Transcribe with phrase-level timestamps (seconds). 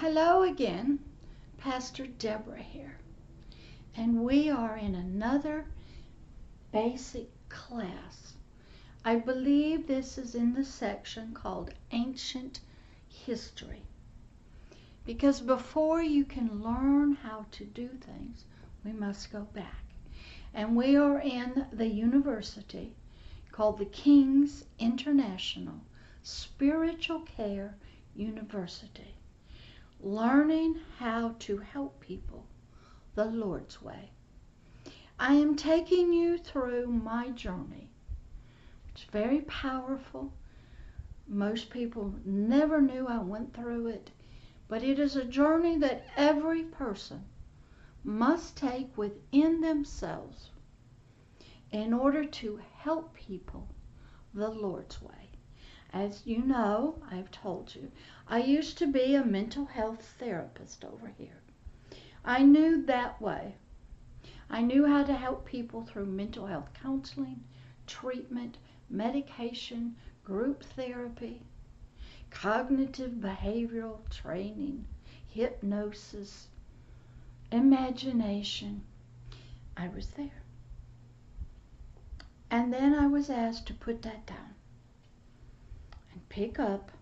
[0.00, 0.98] Hello again,
[1.58, 2.96] Pastor Deborah here.
[3.94, 5.66] And we are in another
[6.72, 8.32] basic class.
[9.04, 12.60] I believe this is in the section called Ancient
[13.08, 13.82] History.
[15.04, 18.46] Because before you can learn how to do things,
[18.82, 19.84] we must go back.
[20.54, 22.94] And we are in the university
[23.52, 25.82] called the King's International
[26.22, 27.76] Spiritual Care
[28.16, 29.14] University,
[30.02, 32.46] learning how to help people
[33.14, 34.10] the Lord's way.
[35.18, 37.90] I am taking you through my journey.
[38.88, 40.32] It's very powerful.
[41.26, 44.10] Most people never knew I went through it,
[44.68, 47.24] but it is a journey that every person
[48.02, 50.50] must take within themselves
[51.70, 53.68] in order to help people
[54.32, 55.30] the Lord's way.
[55.92, 57.90] As you know, I've told you,
[58.32, 61.40] I used to be a mental health therapist over here.
[62.24, 63.56] I knew that way.
[64.48, 67.42] I knew how to help people through mental health counseling,
[67.88, 68.56] treatment,
[68.88, 71.42] medication, group therapy,
[72.30, 74.86] cognitive behavioral training,
[75.26, 76.46] hypnosis,
[77.50, 78.84] imagination.
[79.76, 80.44] I was there.
[82.48, 84.54] And then I was asked to put that down
[86.12, 86.92] and pick up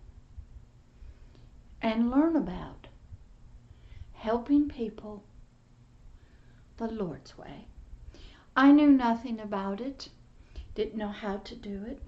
[1.81, 2.87] and learn about
[4.13, 5.23] helping people
[6.77, 7.65] the Lord's way.
[8.55, 10.09] I knew nothing about it,
[10.75, 12.01] didn't know how to do it.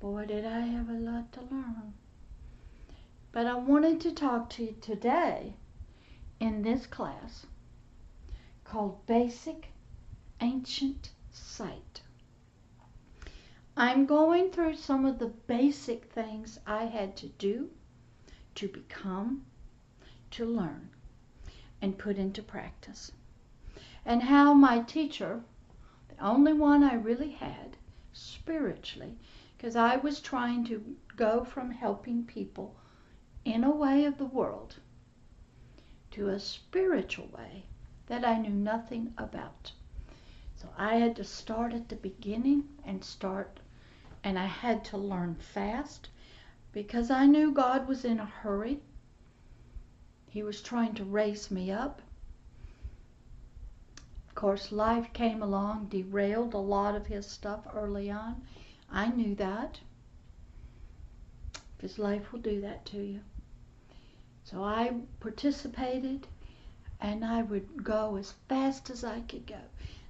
[0.00, 1.94] Boy, did I have a lot to learn.
[3.32, 5.54] But I wanted to talk to you today
[6.40, 7.46] in this class
[8.64, 9.68] called Basic
[10.40, 12.02] Ancient Sight.
[13.76, 17.70] I'm going through some of the basic things I had to do,
[18.56, 19.46] to become,
[20.30, 20.90] to learn,
[21.80, 23.12] and put into practice.
[24.04, 25.42] And how my teacher,
[26.08, 27.76] the only one I really had
[28.12, 29.16] spiritually,
[29.56, 32.76] because I was trying to go from helping people
[33.44, 34.76] in a way of the world
[36.10, 37.64] to a spiritual way
[38.06, 39.72] that I knew nothing about.
[40.54, 43.60] So I had to start at the beginning and start
[44.24, 46.08] and I had to learn fast
[46.76, 48.82] because I knew God was in a hurry.
[50.28, 52.02] He was trying to raise me up.
[54.28, 58.42] Of course, life came along, derailed a lot of his stuff early on.
[58.90, 59.80] I knew that.
[61.78, 63.20] Because life will do that to you.
[64.44, 66.26] So I participated
[67.00, 69.62] and I would go as fast as I could go.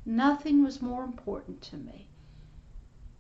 [0.05, 2.09] Nothing was more important to me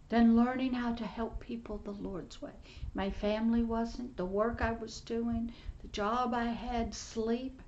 [0.08, 2.52] than learning how to help people the Lord's way.
[2.94, 5.52] My family wasn't, the work I was doing,
[5.82, 7.60] the job I had, sleep.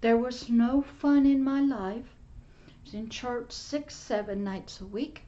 [0.00, 2.14] There was no fun in my life.
[2.68, 5.22] I was in church six, seven nights a week.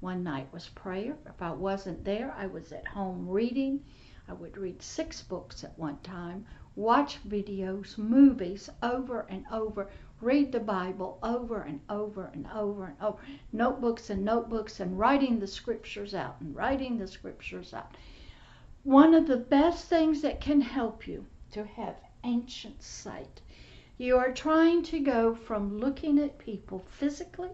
[0.00, 1.16] One night was prayer.
[1.26, 3.82] If I wasn't there, I was at home reading.
[4.28, 6.46] I would read six books at one time,
[6.76, 9.90] watch videos, movies over and over,
[10.22, 13.18] read the Bible over and over and over and over,
[13.52, 17.96] notebooks and notebooks, and writing the scriptures out and writing the scriptures out.
[18.84, 23.40] One of the best things that can help you to have ancient sight.
[23.98, 27.50] You are trying to go from looking at people physically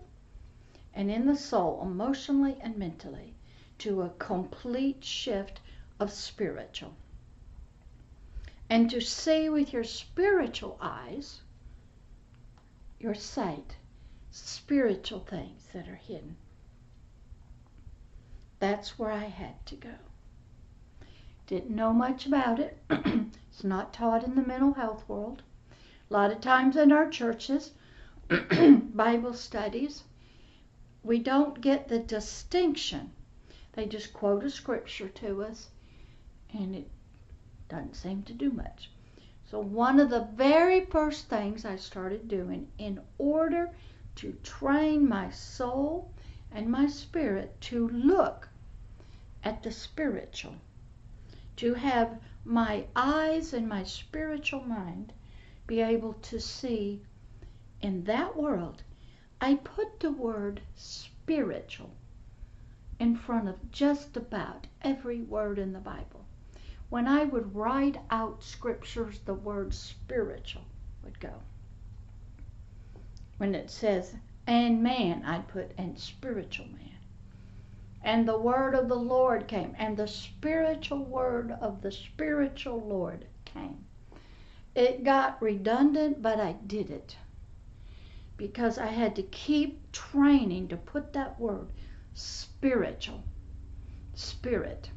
[0.94, 3.34] and in the soul, emotionally and mentally,
[3.78, 5.60] to a complete shift
[6.00, 6.94] of spiritual.
[8.68, 11.40] And to see with your spiritual eyes
[13.00, 13.76] your sight
[14.30, 16.36] spiritual things that are hidden.
[18.58, 19.94] That's where I had to go.
[21.46, 22.78] Didn't know much about it.
[22.90, 25.42] it's not taught in the mental health world.
[26.10, 27.72] A lot of times in our churches,
[28.28, 30.02] Bible studies,
[31.02, 33.12] we don't get the distinction.
[33.72, 35.68] They just quote a scripture to us,
[36.52, 36.90] and it
[37.68, 38.90] doesn't seem to do much.
[39.50, 43.70] So, one of the very first things I started doing in order
[44.16, 46.12] to train my soul
[46.52, 48.50] and my spirit to look
[49.42, 50.56] at the spiritual,
[51.56, 55.14] to have my eyes and my spiritual mind
[55.66, 57.00] be able to see
[57.80, 58.82] in that world,
[59.40, 61.92] I put the word spiritual
[62.98, 66.26] in front of just about every word in the Bible
[66.90, 70.64] when I would write out scriptures, the word spiritual
[71.04, 71.34] would go.
[73.36, 74.14] When it says,
[74.46, 76.98] and man, I'd put, and spiritual man.
[78.02, 83.26] And the word of the Lord came, and the spiritual word of the spiritual Lord
[83.44, 83.84] came.
[84.74, 87.16] it got redundant, but I did it
[88.38, 91.68] because I had to keep training to put that word
[92.14, 93.24] spiritual,
[94.14, 94.90] spirit.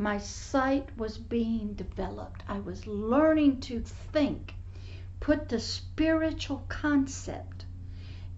[0.00, 2.44] My sight was being developed.
[2.46, 4.54] I was learning to think,
[5.18, 7.66] put the spiritual concept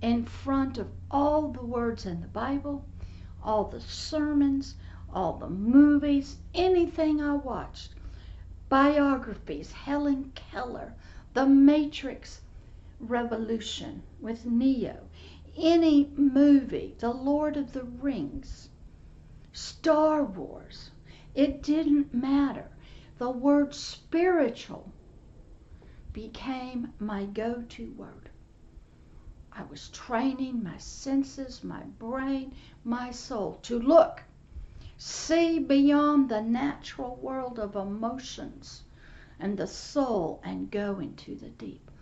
[0.01, 2.87] in front of all the words in the Bible,
[3.43, 4.77] all the sermons,
[5.13, 7.95] all the movies, anything I watched,
[8.71, 10.95] biographies, Helen Keller,
[11.35, 12.41] The Matrix
[12.99, 14.97] Revolution with Neo,
[15.59, 18.71] any movie, The Lord of the Rings,
[19.53, 20.90] Star Wars.
[21.35, 22.73] It didn't matter.
[23.19, 24.91] The word spiritual
[26.13, 28.31] became my go to word.
[29.53, 34.25] I was training my senses, my brain, my soul to look,
[34.97, 38.83] see beyond the natural world of emotions
[39.39, 41.93] and the soul and go into the deep.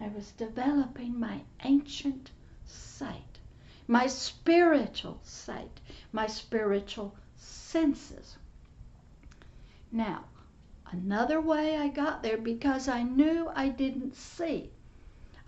[0.00, 2.30] I was developing my ancient
[2.64, 3.40] sight,
[3.88, 5.80] my spiritual sight,
[6.12, 8.36] my spiritual senses.
[9.92, 10.24] Now,
[10.86, 14.72] another way I got there because I knew I didn't see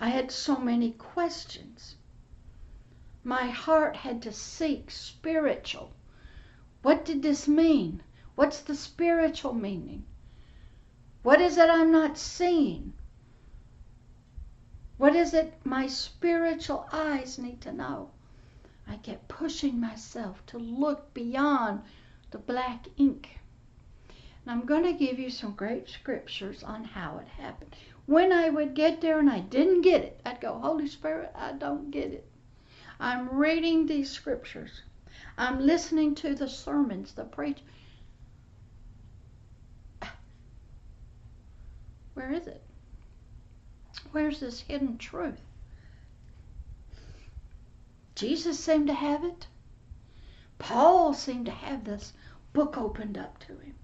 [0.01, 1.97] I had so many questions.
[3.25, 5.93] My heart had to seek spiritual.
[6.83, 8.05] What did this mean?
[8.37, 10.05] What's the spiritual meaning?
[11.25, 12.93] What is it I'm not seeing?
[14.99, 18.13] What is it my spiritual eyes need to know?
[18.87, 21.83] I kept pushing myself to look beyond
[22.31, 23.38] the black ink.
[24.49, 27.77] I'm going to give you some great scriptures on how it happened
[28.09, 31.53] when I would get there and I didn't get it, I'd go, Holy Spirit, I
[31.53, 32.27] don't get it.
[32.99, 34.81] I'm reading these scriptures.
[35.37, 37.59] I'm listening to the sermons, the preach.
[42.15, 42.63] Where is it?
[44.13, 45.43] Where's this hidden truth?
[48.15, 49.47] Jesus seemed to have it.
[50.59, 52.15] Paul seemed to have this
[52.55, 53.75] book opened up to him.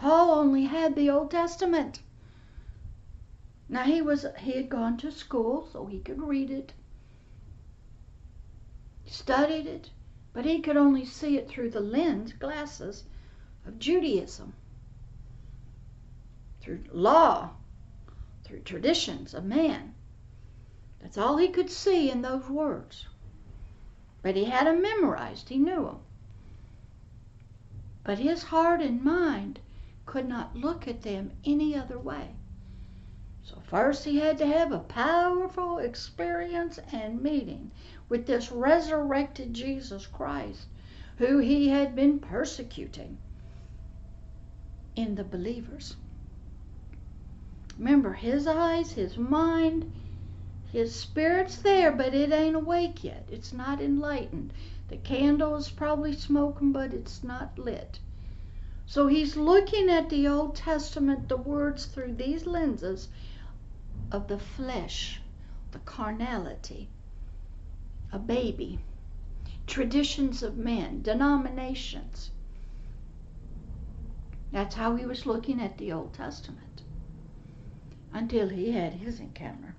[0.00, 2.00] Paul only had the Old Testament.
[3.68, 6.72] Now he was he had gone to school so he could read it,
[9.04, 9.90] studied it,
[10.32, 13.04] but he could only see it through the lens glasses
[13.66, 14.54] of Judaism,
[16.62, 17.50] through law,
[18.42, 19.94] through traditions of man.
[21.02, 23.06] That's all he could see in those words.
[24.22, 26.00] But he had them memorized, he knew them.
[28.02, 29.60] But his heart and mind
[30.10, 32.34] could not look at them any other way.
[33.44, 37.70] So first he had to have a powerful experience and meeting
[38.08, 40.66] with this resurrected Jesus Christ
[41.18, 43.18] who he had been persecuting
[44.96, 45.94] in the believers.
[47.78, 49.86] Remember, his eyes, his mind,
[50.72, 53.28] his spirit's there, but it ain't awake yet.
[53.30, 54.52] It's not enlightened.
[54.88, 58.00] The candle is probably smoking, but it's not lit.
[58.90, 63.08] So he's looking at the Old Testament, the words through these lenses
[64.10, 65.22] of the flesh,
[65.70, 66.88] the carnality,
[68.10, 68.80] a baby,
[69.68, 72.32] traditions of men, denominations.
[74.50, 76.82] That's how he was looking at the Old Testament
[78.12, 79.76] until he had his encounter.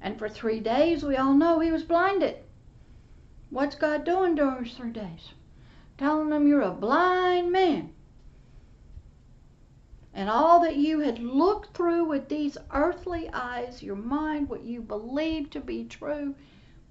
[0.00, 2.36] And for three days, we all know he was blinded.
[3.50, 5.30] What's God doing during those three days?
[5.98, 7.90] Telling him you're a blind man
[10.14, 14.80] and all that you had looked through with these earthly eyes, your mind, what you
[14.80, 16.34] believed to be true,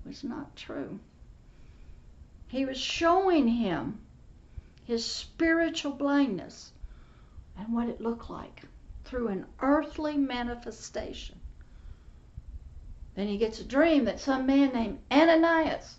[0.05, 0.99] was not true.
[2.47, 4.01] He was showing him
[4.83, 6.73] his spiritual blindness
[7.57, 8.63] and what it looked like
[9.05, 11.39] through an earthly manifestation.
[13.15, 15.97] Then he gets a dream that some man named Ananias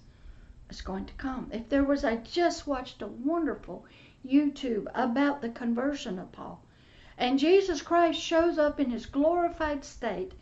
[0.69, 1.49] is going to come.
[1.53, 3.87] If there was, I just watched a wonderful
[4.27, 6.64] YouTube about the conversion of Paul.
[7.17, 10.33] And Jesus Christ shows up in his glorified state,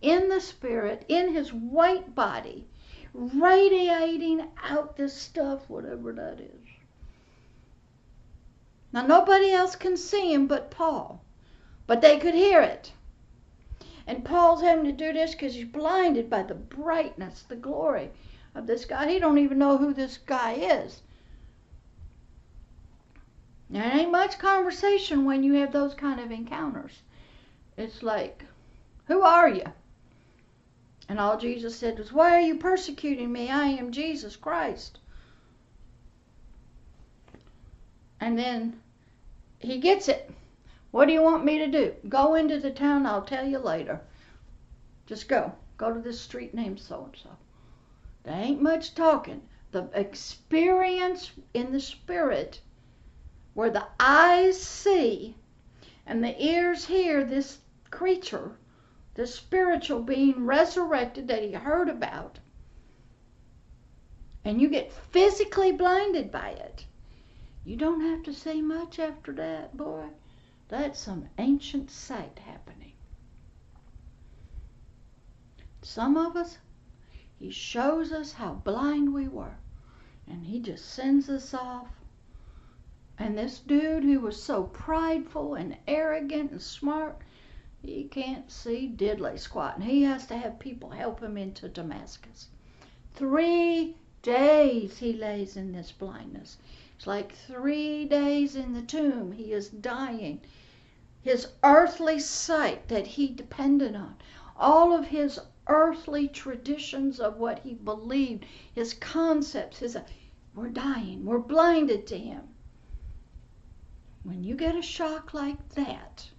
[0.00, 2.66] in the Spirit, in his white body,
[3.12, 6.68] radiating out this stuff, whatever that is.
[8.92, 11.22] Now, nobody else can see him but Paul,
[11.86, 12.92] but they could hear it.
[14.06, 18.10] And Paul's having to do this because he's blinded by the brightness, the glory
[18.54, 19.10] of this guy.
[19.10, 21.02] He don't even know who this guy is.
[23.72, 27.00] There ain't much conversation when you have those kind of encounters.
[27.78, 28.44] It's like,
[29.06, 29.64] who are you?
[31.08, 33.48] And all Jesus said was, Why are you persecuting me?
[33.48, 34.98] I am Jesus Christ.
[38.20, 38.82] And then
[39.58, 40.30] he gets it.
[40.90, 41.94] What do you want me to do?
[42.10, 44.02] Go into the town, I'll tell you later.
[45.06, 45.50] Just go.
[45.78, 47.30] Go to this street named so and so.
[48.24, 49.40] There ain't much talking.
[49.70, 52.60] The experience in the spirit
[53.54, 55.36] where the eyes see
[56.06, 57.58] and the ears hear this
[57.90, 58.52] creature,
[59.14, 62.38] this spiritual being resurrected that he heard about,
[64.44, 66.84] and you get physically blinded by it.
[67.64, 70.06] You don't have to say much after that, boy.
[70.68, 72.92] That's some ancient sight happening.
[75.82, 76.58] Some of us,
[77.38, 79.56] he shows us how blind we were,
[80.26, 81.88] and he just sends us off.
[83.18, 87.18] And this dude who was so prideful and arrogant and smart,
[87.82, 92.48] he can't see diddly squat, and he has to have people help him into Damascus.
[93.14, 96.56] Three days he lays in this blindness.
[96.96, 99.32] It's like three days in the tomb.
[99.32, 100.40] He is dying.
[101.20, 104.16] His earthly sight that he depended on,
[104.56, 109.98] all of his earthly traditions of what he believed, his concepts, his
[110.54, 111.26] we're dying.
[111.26, 112.48] We're blinded to him.
[114.24, 116.30] When you get a shock like that,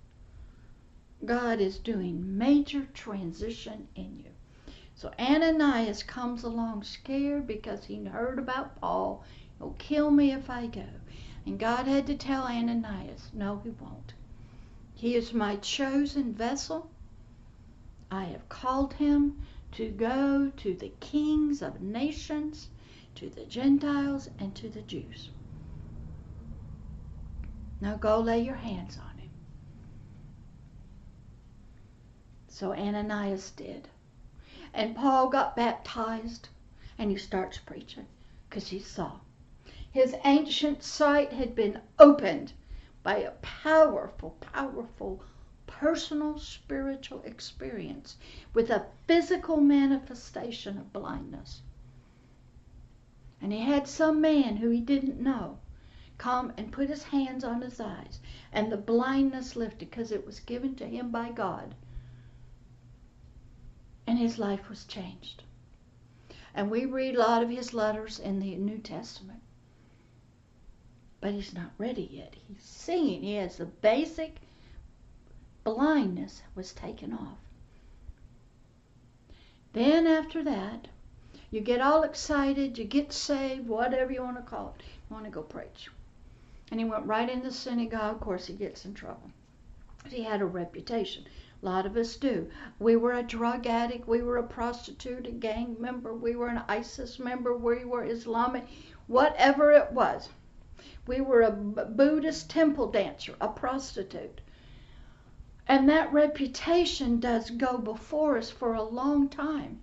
[1.26, 4.32] God is doing major transition in you.
[4.96, 9.24] So Ananias comes along scared because he heard about Paul.
[9.58, 10.88] He'll kill me if I go.
[11.46, 14.14] And God had to tell Ananias, no, he won't.
[14.96, 16.90] He is my chosen vessel.
[18.10, 19.42] I have called him
[19.74, 22.70] to go to the kings of nations,
[23.16, 25.32] to the Gentiles, and to the Jews.
[27.84, 29.30] Now go lay your hands on him.
[32.48, 33.90] So Ananias did.
[34.74, 36.48] And Paul got baptized
[36.98, 38.06] and he starts preaching
[38.48, 39.20] because he saw.
[39.92, 42.54] His ancient sight had been opened
[43.04, 45.22] by a powerful, powerful
[45.68, 48.16] personal spiritual experience
[48.54, 51.62] with a physical manifestation of blindness.
[53.42, 55.60] And he had some man who he didn't know
[56.18, 58.20] come and put his hands on his eyes,
[58.52, 61.76] and the blindness lifted because it was given to him by God
[64.08, 65.44] and his life was changed.
[66.54, 69.42] And we read a lot of his letters in the New Testament.
[71.20, 72.36] But he's not ready yet.
[72.48, 73.24] He's seeing.
[73.24, 74.36] He has the basic
[75.64, 77.38] blindness was taken off.
[79.72, 80.90] Then after that,
[81.50, 84.84] you get all excited, you get saved, whatever you want to call it.
[84.86, 85.90] You want to go preach.
[86.72, 88.16] And he went right in the synagogue.
[88.16, 89.32] Of course, he gets in trouble.
[90.08, 91.26] He had a reputation.
[91.62, 92.50] A lot of us do.
[92.78, 96.64] We were a drug addict, we were a prostitute, a gang member, we were an
[96.68, 98.68] ISIS member, we were Islamic,
[99.08, 100.28] whatever it was.
[101.08, 104.42] We were a Buddhist temple dancer, a prostitute.
[105.66, 109.82] And that reputation does go before us for a long time.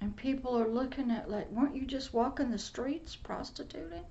[0.00, 4.04] And people are looking at like, weren't you just walking the streets prostituting?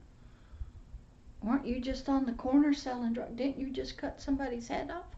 [1.44, 3.36] Weren't you just on the corner selling drugs?
[3.36, 5.16] Didn't you just cut somebody's head off?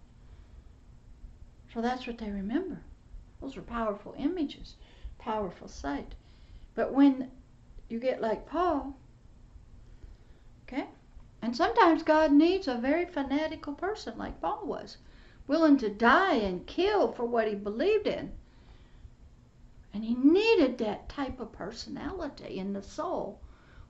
[1.73, 2.81] So that's what they remember.
[3.41, 4.75] Those are powerful images,
[5.17, 6.15] powerful sight.
[6.75, 7.29] But when
[7.89, 8.95] you get like Paul,
[10.63, 10.87] okay,
[11.41, 14.97] and sometimes God needs a very fanatical person like Paul was,
[15.45, 18.31] willing to die and kill for what he believed in.
[19.93, 23.41] And he needed that type of personality in the soul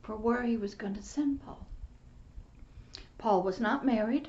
[0.02, 1.68] for where he was going to send Paul.
[3.24, 4.28] Paul was not married.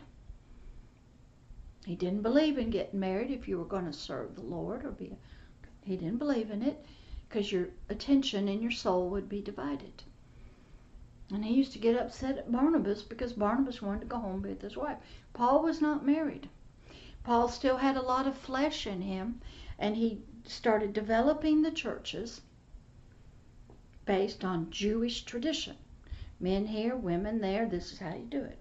[1.84, 4.92] He didn't believe in getting married if you were going to serve the Lord or
[4.92, 5.06] be.
[5.06, 5.16] A,
[5.84, 6.86] he didn't believe in it
[7.28, 10.04] because your attention and your soul would be divided.
[11.32, 14.62] And he used to get upset at Barnabas because Barnabas wanted to go home with
[14.62, 14.98] his wife.
[15.32, 16.48] Paul was not married.
[17.24, 19.40] Paul still had a lot of flesh in him,
[19.76, 22.42] and he started developing the churches
[24.06, 25.74] based on Jewish tradition.
[26.38, 28.58] Men here, women there, this is how you do it.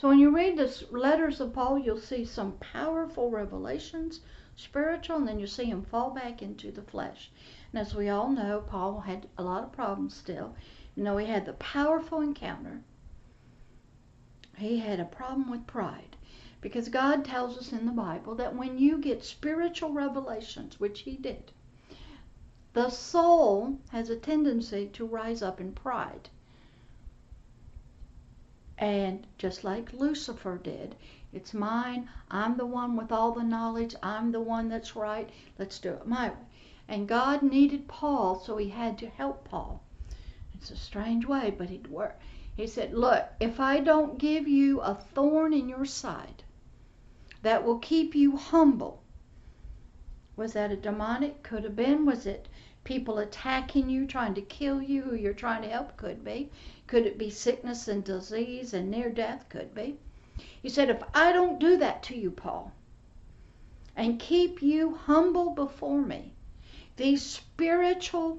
[0.00, 4.20] So when you read the letters of Paul, you'll see some powerful revelations,
[4.54, 7.32] spiritual, and then you see him fall back into the flesh.
[7.72, 10.54] And as we all know, Paul had a lot of problems still.
[10.94, 12.84] You know, he had the powerful encounter.
[14.56, 16.16] He had a problem with pride.
[16.60, 21.16] Because God tells us in the Bible that when you get spiritual revelations, which he
[21.16, 21.50] did,
[22.72, 26.30] the soul has a tendency to rise up in pride.
[28.78, 30.94] And just like Lucifer did,
[31.32, 32.08] it's mine.
[32.30, 33.94] I'm the one with all the knowledge.
[34.02, 35.28] I'm the one that's right.
[35.58, 36.36] Let's do it my way.
[36.86, 39.82] And God needed Paul, so he had to help Paul.
[40.54, 42.22] It's a strange way, but it worked.
[42.56, 46.42] He said, Look, if I don't give you a thorn in your side
[47.42, 49.02] that will keep you humble,
[50.34, 51.42] was that a demonic?
[51.42, 52.06] Could have been.
[52.06, 52.48] Was it
[52.84, 55.96] people attacking you, trying to kill you, who you're trying to help?
[55.96, 56.50] Could be.
[56.88, 59.50] Could it be sickness and disease and near death?
[59.50, 59.98] Could be.
[60.62, 62.72] He said, If I don't do that to you, Paul,
[63.94, 66.32] and keep you humble before me,
[66.96, 68.38] these spiritual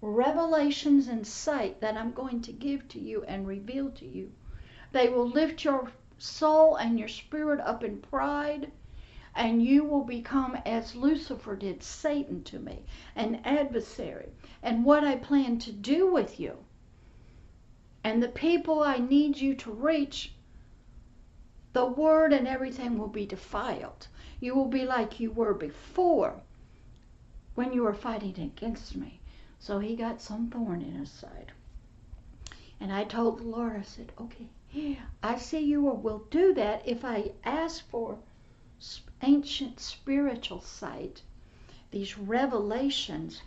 [0.00, 4.32] revelations and sight that I'm going to give to you and reveal to you.
[4.92, 8.72] They will lift your soul and your spirit up in pride,
[9.34, 12.82] and you will become as Lucifer did Satan to me,
[13.14, 14.32] an adversary.
[14.62, 16.64] And what I plan to do with you
[18.08, 20.32] and the people I need you to reach,
[21.74, 24.08] the word and everything will be defiled.
[24.40, 26.40] You will be like you were before
[27.54, 29.20] when you were fighting against me.
[29.58, 31.52] So he got some thorn in his side.
[32.80, 34.48] And I told the Lord, I said, okay,
[35.22, 38.18] I see you will do that if I ask for
[39.20, 41.20] ancient spiritual sight,
[41.90, 43.42] these revelations.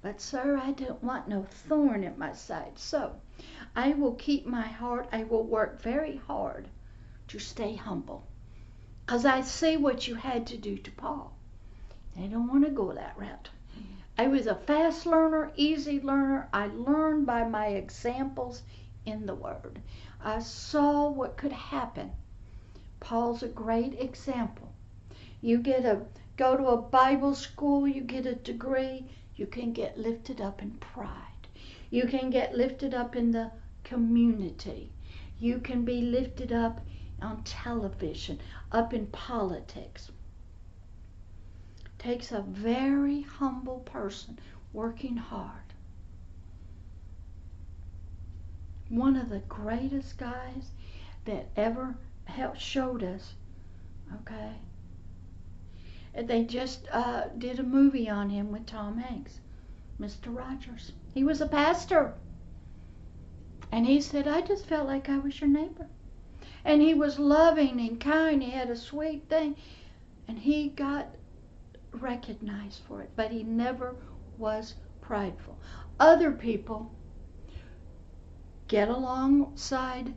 [0.00, 2.78] But, sir, I don't want no thorn in my side.
[2.78, 3.20] So
[3.78, 6.66] I will keep my heart, I will work very hard
[7.28, 8.26] to stay humble.
[9.04, 11.36] Because I see what you had to do to Paul.
[12.18, 13.50] I don't want to go that route.
[14.16, 16.48] I was a fast learner, easy learner.
[16.54, 18.62] I learned by my examples
[19.04, 19.82] in the Word.
[20.24, 22.12] I saw what could happen.
[22.98, 24.72] Paul's a great example.
[25.42, 26.06] You get a
[26.38, 29.04] go to a Bible school, you get a degree,
[29.34, 31.46] you can get lifted up in pride.
[31.90, 33.52] You can get lifted up in the
[33.86, 34.90] community.
[35.38, 36.80] You can be lifted up
[37.22, 38.40] on television,
[38.72, 40.10] up in politics
[42.06, 44.38] takes a very humble person
[44.72, 45.72] working hard.
[48.88, 50.70] One of the greatest guys
[51.24, 53.34] that ever helped showed us,
[54.20, 54.52] okay?
[56.14, 59.40] They just uh, did a movie on him with Tom Hanks,
[60.00, 60.34] Mr.
[60.34, 60.92] Rogers.
[61.12, 62.14] He was a pastor.
[63.72, 65.86] And he said, I just felt like I was your neighbor.
[66.64, 68.42] And he was loving and kind.
[68.42, 69.56] He had a sweet thing.
[70.28, 71.08] And he got
[71.92, 73.94] recognized for it, but he never
[74.38, 75.58] was prideful.
[75.98, 76.90] Other people
[78.68, 80.12] get alongside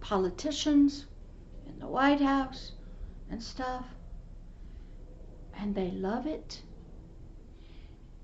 [0.00, 1.06] politicians
[1.66, 2.72] in the White House
[3.30, 3.86] and stuff,
[5.56, 6.60] and they love it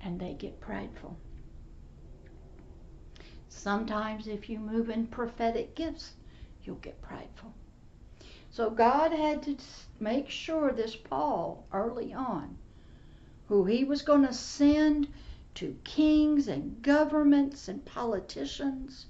[0.03, 1.17] and they get prideful.
[3.53, 6.15] Sometimes, if you move in prophetic gifts,
[6.65, 7.53] you'll get prideful.
[8.51, 9.57] So, God had to
[9.99, 12.57] make sure this Paul early on
[13.49, 15.09] who he was going to send
[15.57, 19.07] to kings and governments and politicians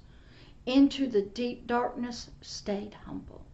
[0.65, 3.45] into the deep darkness stayed humble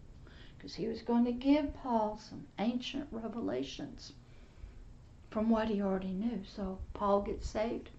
[0.58, 4.13] because he was going to give Paul some ancient revelations
[5.30, 6.41] from what he already knew.
[6.45, 7.89] So Paul gets saved.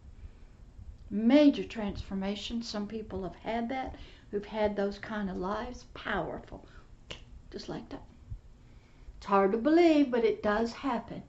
[1.11, 2.63] Major transformation.
[2.63, 3.97] Some people have had that,
[4.31, 5.85] who've had those kind of lives.
[5.95, 6.67] Powerful.
[7.51, 8.03] Just like that.
[9.17, 11.23] It's hard to believe, but it does happen.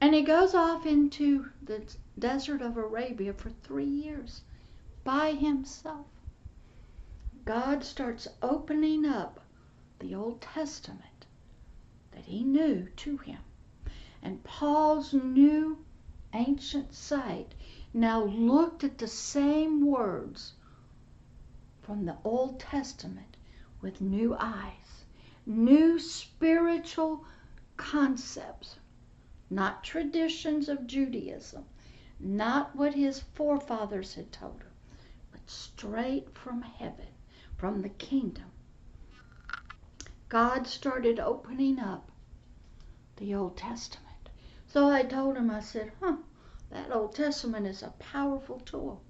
[0.00, 1.82] And he goes off into the
[2.18, 4.42] desert of Arabia for three years
[5.04, 6.06] by himself.
[7.44, 9.40] God starts opening up
[9.98, 11.26] the Old Testament
[12.12, 13.38] that he knew to him.
[14.22, 15.84] And Paul's new
[16.32, 17.54] ancient sight
[17.92, 20.54] now looked at the same words
[21.80, 23.36] from the Old Testament
[23.80, 25.04] with new eyes,
[25.46, 27.24] new spiritual
[27.76, 28.78] concepts
[29.50, 31.64] not traditions of Judaism,
[32.20, 34.72] not what his forefathers had told him,
[35.32, 37.06] but straight from heaven,
[37.56, 38.50] from the kingdom.
[40.28, 42.10] God started opening up
[43.16, 44.28] the Old Testament.
[44.66, 46.18] So I told him, I said, huh,
[46.70, 49.02] that Old Testament is a powerful tool.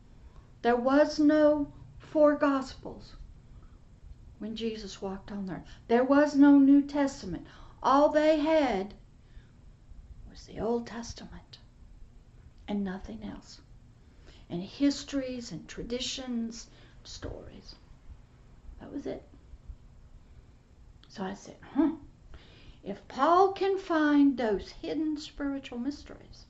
[0.63, 3.17] There was no four Gospels
[4.39, 5.65] when Jesus walked on earth.
[5.89, 7.47] There was no New Testament.
[7.83, 8.95] All they had
[10.31, 11.59] was the Old Testament
[12.67, 13.61] and nothing else.
[14.51, 16.69] And histories and traditions,
[17.05, 17.75] stories.
[18.81, 19.23] That was it.
[21.09, 21.93] So I said, huh,
[22.85, 26.45] if Paul can find those hidden spiritual mysteries,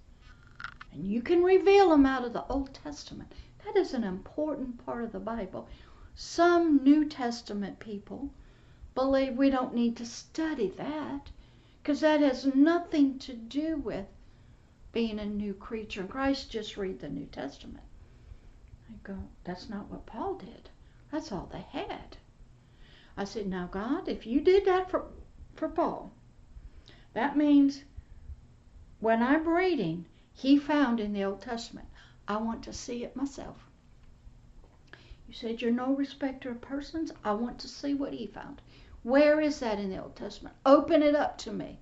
[0.98, 3.32] and you can reveal them out of the Old Testament,
[3.64, 5.68] that is an important part of the Bible.
[6.16, 8.30] Some New Testament people
[8.96, 11.30] believe we don't need to study that
[11.80, 14.06] because that has nothing to do with
[14.90, 16.50] being a new creature in Christ.
[16.50, 17.84] Just read the New Testament.
[18.90, 20.68] I go, that's not what Paul did.
[21.12, 22.16] That's all they had.
[23.16, 25.04] I said, Now, God, if you did that for,
[25.54, 26.10] for Paul,
[27.12, 27.84] that means
[28.98, 30.06] when I'm reading,
[30.38, 31.88] he found in the Old Testament,
[32.28, 33.68] I want to see it myself.
[35.26, 37.10] You said you're no respecter of persons.
[37.24, 38.62] I want to see what he found.
[39.02, 40.54] Where is that in the Old Testament?
[40.64, 41.80] Open it up to me.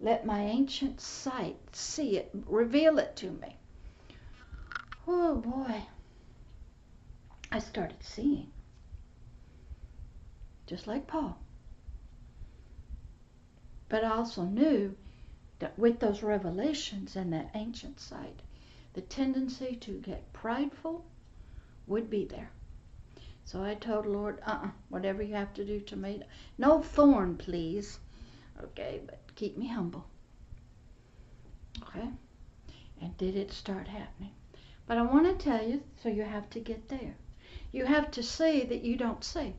[0.00, 3.56] Let my ancient sight see it, reveal it to me.
[5.06, 5.86] Oh boy.
[7.52, 8.50] I started seeing.
[10.66, 11.38] Just like Paul.
[13.88, 14.96] But I also knew
[15.76, 18.42] with those revelations and that ancient sight,
[18.92, 21.04] the tendency to get prideful
[21.86, 22.50] would be there.
[23.44, 26.22] So I told Lord, uh-uh, whatever you have to do to me.
[26.58, 28.00] No thorn, please.
[28.60, 30.06] Okay, but keep me humble.
[31.82, 32.08] Okay?
[33.00, 34.32] And did it start happening?
[34.86, 37.16] But I want to tell you, so you have to get there.
[37.72, 39.54] You have to see that you don't see.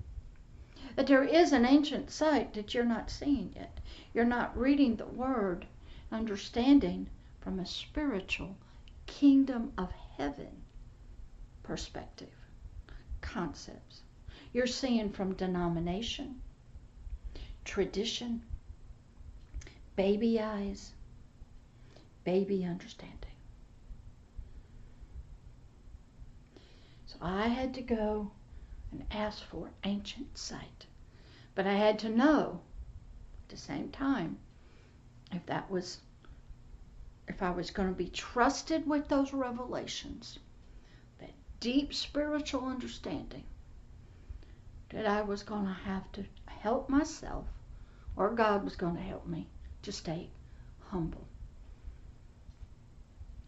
[0.95, 3.79] That there is an ancient sight that you're not seeing yet.
[4.13, 5.65] You're not reading the Word,
[6.11, 8.55] understanding from a spiritual
[9.05, 10.63] kingdom of heaven
[11.63, 12.33] perspective
[13.21, 14.01] concepts.
[14.53, 16.41] You're seeing from denomination,
[17.65, 18.41] tradition,
[19.95, 20.93] baby eyes,
[22.23, 23.17] baby understanding.
[27.05, 28.31] So I had to go
[28.91, 30.85] and ask for ancient sight.
[31.55, 32.61] But I had to know
[33.43, 34.37] at the same time
[35.31, 35.99] if that was
[37.27, 40.39] if I was going to be trusted with those revelations
[41.19, 43.43] that deep spiritual understanding
[44.89, 47.45] that I was going to have to help myself,
[48.15, 49.47] or God was going to help me
[49.81, 50.29] to stay
[50.79, 51.27] humble.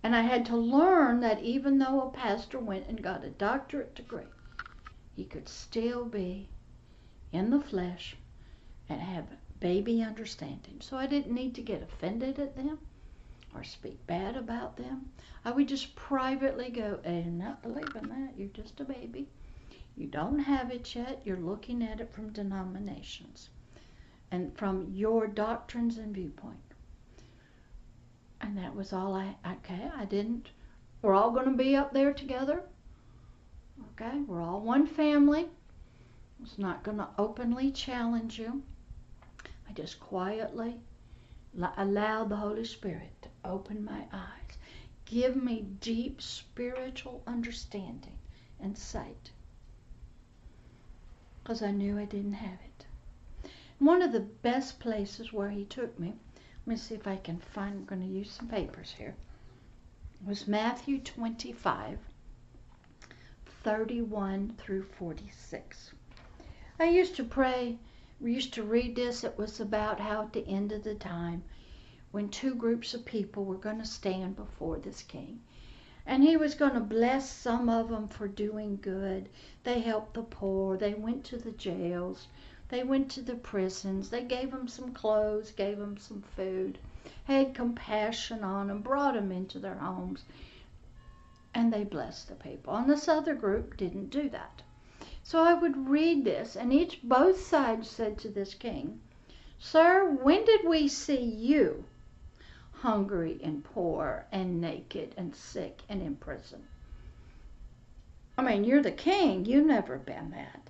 [0.03, 3.95] And I had to learn that even though a pastor went and got a doctorate
[3.95, 4.31] degree,
[5.15, 6.49] he could still be
[7.31, 8.15] in the flesh
[8.87, 9.27] and have
[9.59, 10.77] baby understanding.
[10.79, 12.79] So I didn't need to get offended at them
[13.55, 15.11] or speak bad about them.
[15.43, 18.37] I would just privately go, I'm not believing that.
[18.37, 19.27] You're just a baby.
[19.95, 21.21] You don't have it yet.
[21.25, 23.49] You're looking at it from denominations
[24.31, 26.57] and from your doctrines and viewpoint.
[28.41, 30.51] And that was all I, okay, I didn't,
[31.01, 32.63] we're all going to be up there together.
[33.91, 35.41] Okay, we're all one family.
[35.41, 38.63] I was not going to openly challenge you.
[39.69, 40.79] I just quietly
[41.77, 44.57] allow the Holy Spirit to open my eyes.
[45.05, 48.17] Give me deep spiritual understanding
[48.59, 49.29] and sight.
[51.43, 52.87] Because I knew I didn't have it.
[53.77, 56.15] One of the best places where he took me,
[56.65, 59.13] let me see if I can find, I'm going to use some papers here,
[60.25, 61.99] was Matthew 25,
[63.63, 65.91] 31 through 46.
[66.79, 67.77] I used to pray
[68.21, 69.23] we used to read this.
[69.23, 71.43] It was about how at the end of the time,
[72.11, 75.39] when two groups of people were going to stand before this king,
[76.05, 79.29] and he was going to bless some of them for doing good.
[79.63, 80.75] They helped the poor.
[80.75, 82.27] They went to the jails.
[82.69, 84.09] They went to the prisons.
[84.09, 86.77] They gave them some clothes, gave them some food,
[87.25, 90.25] had compassion on them, brought them into their homes,
[91.53, 92.75] and they blessed the people.
[92.75, 94.61] And this other group didn't do that.
[95.29, 98.99] So I would read this, and each both sides said to this king,
[99.59, 101.85] Sir, when did we see you
[102.71, 106.67] hungry and poor and naked and sick and in prison?
[108.39, 109.45] I mean, you're the king.
[109.45, 110.67] You've never been that.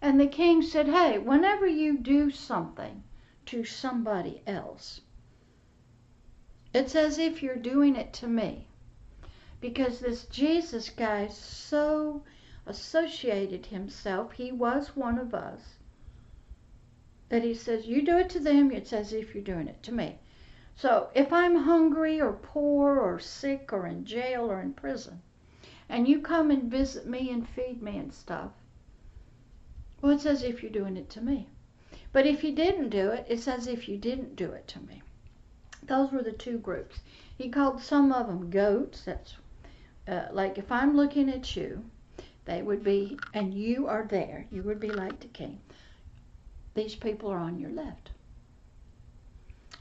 [0.00, 3.02] And the king said, Hey, whenever you do something
[3.46, 5.00] to somebody else,
[6.72, 8.68] it's as if you're doing it to me.
[9.60, 12.22] Because this Jesus guy is so
[12.68, 15.78] associated himself, he was one of us,
[17.30, 19.92] that he says, You do it to them, it's as if you're doing it to
[19.92, 20.18] me.
[20.76, 25.22] So if I'm hungry or poor or sick or in jail or in prison,
[25.88, 28.52] and you come and visit me and feed me and stuff,
[30.00, 31.48] well, it's as if you're doing it to me.
[32.12, 35.02] But if you didn't do it, it's as if you didn't do it to me.
[35.82, 37.00] Those were the two groups.
[37.36, 39.02] He called some of them goats.
[39.04, 39.36] That's
[40.06, 41.84] uh, like if I'm looking at you
[42.48, 44.46] they would be, and you are there.
[44.50, 45.60] You would be like the king.
[46.72, 48.08] These people are on your left,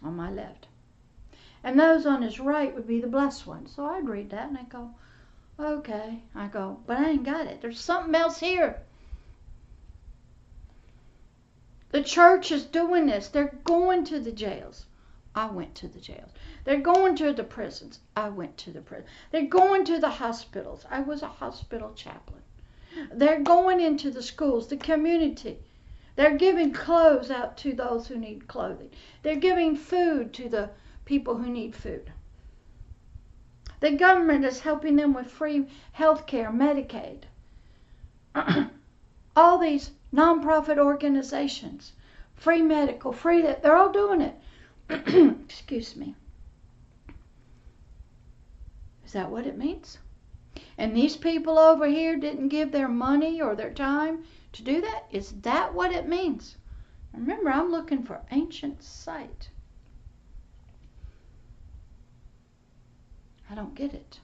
[0.03, 0.67] on my left.
[1.63, 3.71] And those on his right would be the blessed ones.
[3.73, 4.93] So I'd read that and I'd go,
[5.57, 6.19] okay.
[6.35, 7.61] I go, but I ain't got it.
[7.61, 8.81] There's something else here.
[11.91, 13.29] The church is doing this.
[13.29, 14.87] They're going to the jails.
[15.33, 16.31] I went to the jails.
[16.65, 18.01] They're going to the prisons.
[18.13, 19.05] I went to the prison.
[19.31, 20.85] They're going to the hospitals.
[20.89, 22.41] I was a hospital chaplain.
[23.11, 25.57] They're going into the schools, the community.
[26.15, 28.89] They're giving clothes out to those who need clothing.
[29.21, 30.71] They're giving food to the
[31.05, 32.11] people who need food.
[33.79, 37.23] The government is helping them with free health care, Medicaid.
[39.35, 41.93] all these nonprofit organizations,
[42.35, 44.35] free medical, free that, they're all doing it.
[45.45, 46.15] Excuse me.
[49.05, 49.99] Is that what it means?
[50.77, 55.07] And these people over here didn't give their money or their time to do that?
[55.11, 56.57] Is that what it means?
[57.13, 59.49] Remember, I'm looking for ancient sight.
[63.49, 64.19] I don't get it.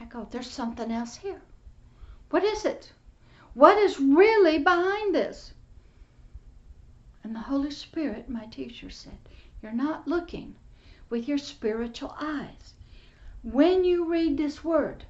[0.00, 1.42] I go, there's something else here.
[2.30, 2.92] What is it?
[3.52, 5.52] What is really behind this?
[7.22, 9.18] And the Holy Spirit, my teacher, said,
[9.60, 10.54] You're not looking
[11.10, 12.74] with your spiritual eyes.
[13.42, 15.04] When you read this word,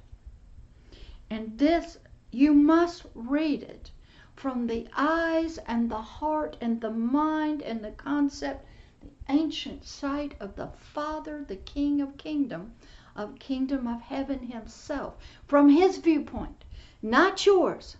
[1.29, 1.97] and this,
[2.31, 3.91] you must read it
[4.35, 8.65] from the eyes and the heart and the mind and the concept,
[9.01, 12.73] the ancient sight of the Father, the King of Kingdom,
[13.15, 16.63] of Kingdom of Heaven Himself, from His viewpoint,
[17.01, 17.97] not yours,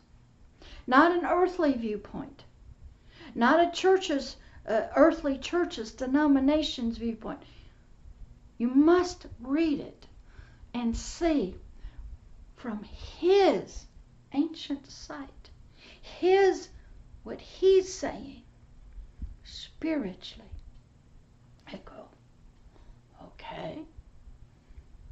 [0.85, 2.45] not an earthly viewpoint,
[3.35, 7.41] not a church's, uh, earthly church's, denomination's viewpoint.
[8.57, 10.07] You must read it
[10.73, 11.55] and see
[12.57, 13.85] from His
[14.33, 15.49] ancient sight,
[16.01, 16.69] His,
[17.23, 18.41] what He's saying
[19.43, 20.49] spiritually.
[21.71, 22.09] I go,
[23.23, 23.83] okay,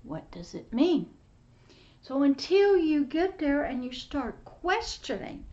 [0.03, 1.07] what does it mean?
[2.01, 5.45] So until you get there and you start questioning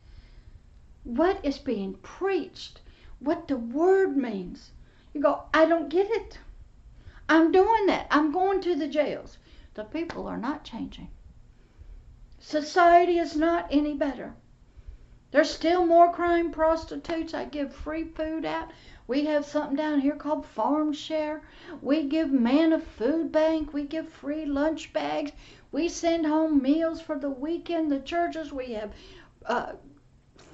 [1.04, 2.80] what is being preached,
[3.18, 4.72] what the word means,
[5.12, 6.38] you go, I don't get it.
[7.28, 8.06] I'm doing that.
[8.10, 9.38] I'm going to the jails.
[9.74, 11.08] The people are not changing.
[12.44, 14.34] Society is not any better.
[15.30, 17.34] There's still more crime, prostitutes.
[17.34, 18.72] I give free food out.
[19.06, 21.42] We have something down here called Farm Share.
[21.80, 23.72] We give Manna Food Bank.
[23.72, 25.30] We give free lunch bags.
[25.70, 27.92] We send home meals for the weekend.
[27.92, 28.92] The churches, we have
[29.46, 29.74] uh,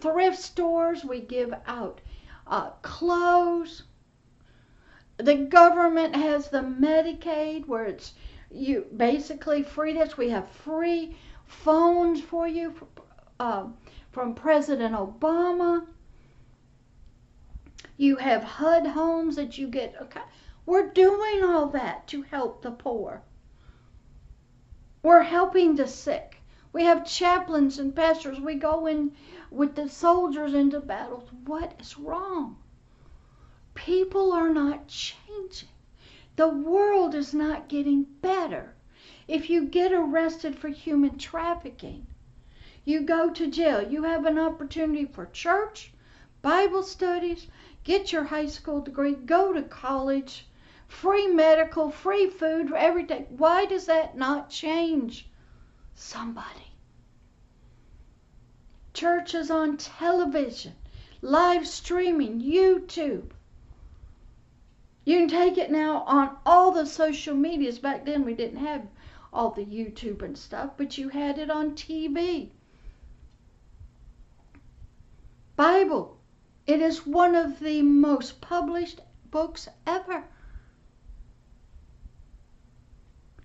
[0.00, 1.06] thrift stores.
[1.06, 2.02] We give out
[2.46, 3.84] uh, clothes.
[5.16, 8.12] The government has the Medicaid where it's
[8.50, 10.18] you basically free this.
[10.18, 11.16] We have free
[11.48, 12.74] phones for you
[13.40, 13.66] uh,
[14.12, 15.86] from President Obama.
[17.96, 19.96] You have HUD homes that you get.
[20.00, 20.20] Okay,
[20.66, 23.22] we're doing all that to help the poor.
[25.02, 26.40] We're helping the sick.
[26.72, 28.38] We have chaplains and pastors.
[28.38, 29.12] We go in
[29.50, 31.28] with the soldiers into battles.
[31.46, 32.58] What is wrong?
[33.74, 35.70] People are not changing.
[36.36, 38.74] The world is not getting better.
[39.28, 42.06] If you get arrested for human trafficking,
[42.84, 43.80] you go to jail.
[43.80, 45.92] You have an opportunity for church,
[46.42, 47.46] Bible studies,
[47.84, 50.46] get your high school degree, go to college,
[50.88, 53.26] free medical, free food, everything.
[53.36, 55.28] Why does that not change
[55.94, 56.68] somebody?
[58.98, 60.74] churches on television,
[61.22, 63.30] live streaming, YouTube.
[65.04, 67.78] You can take it now on all the social medias.
[67.78, 68.82] Back then we didn't have
[69.32, 72.50] all the YouTube and stuff, but you had it on TV.
[75.56, 76.18] Bible.
[76.66, 80.24] It is one of the most published books ever.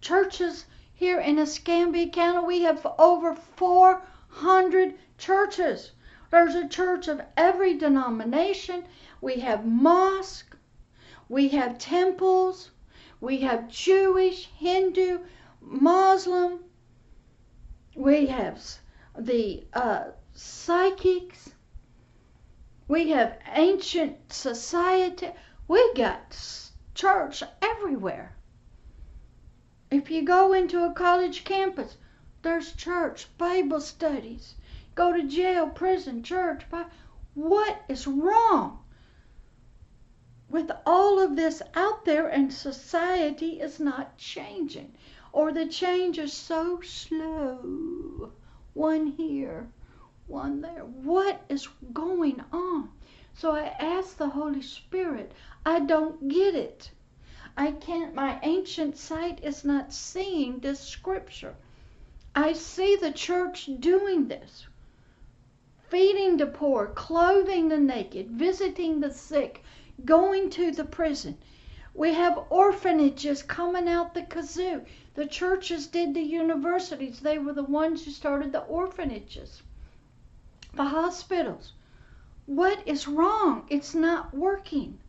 [0.02, 5.92] Churches here in Escambia County, we have over 400 churches.
[6.30, 8.86] There's a church of every denomination.
[9.22, 10.56] We have mosque.
[11.30, 12.72] We have temples.
[13.22, 15.20] We have Jewish, Hindu,
[15.66, 16.60] Muslim.
[17.96, 18.62] We have
[19.18, 21.52] the uh, psychics.
[22.88, 25.30] We have ancient society.
[25.68, 26.38] We got
[26.94, 28.36] church everywhere.
[29.90, 31.98] If you go into a college campus,
[32.42, 34.56] there's church, Bible studies
[34.96, 36.64] go to jail, prison, church.
[37.34, 38.80] What is wrong
[40.50, 44.96] with all of this out there and society is not changing?
[45.34, 48.32] Or the change is so slow.
[48.74, 49.68] One here,
[50.28, 50.86] one there.
[50.86, 52.90] What is going on?
[53.34, 55.34] So I asked the Holy Spirit,
[55.66, 56.92] I don't get it.
[57.58, 61.56] I can't, my ancient sight is not seeing this scripture.
[62.34, 64.68] I see the church doing this
[65.94, 69.64] feeding the poor, clothing the naked, visiting the sick,
[70.04, 71.38] going to the prison.
[71.96, 74.86] We have orphanages coming out the kazoo.
[75.14, 77.20] The churches did the universities.
[77.20, 79.62] They were the ones who started the orphanages.
[80.74, 81.74] the hospitals.
[82.46, 83.66] What is wrong?
[83.70, 85.00] It's not working.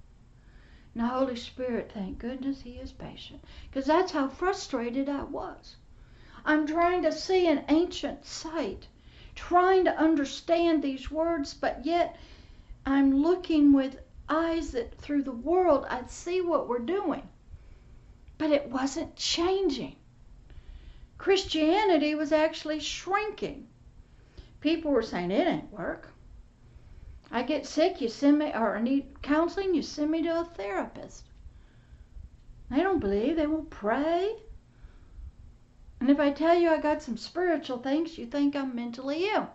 [0.94, 5.76] Now, Holy Spirit, thank goodness He is patient, because that's how frustrated I was.
[6.44, 8.86] I'm trying to see an ancient sight,
[9.34, 12.16] trying to understand these words, but yet
[12.86, 17.28] I'm looking with eyes that through the world I'd see what we're doing.
[18.38, 19.96] But it wasn't changing.
[21.18, 23.68] Christianity was actually shrinking.
[24.60, 26.08] People were saying, it ain't work.
[27.30, 30.44] I get sick, you send me, or I need counseling, you send me to a
[30.44, 31.24] therapist.
[32.70, 34.36] They don't believe, they won't pray.
[36.00, 39.50] And if I tell you I got some spiritual things, you think I'm mentally ill.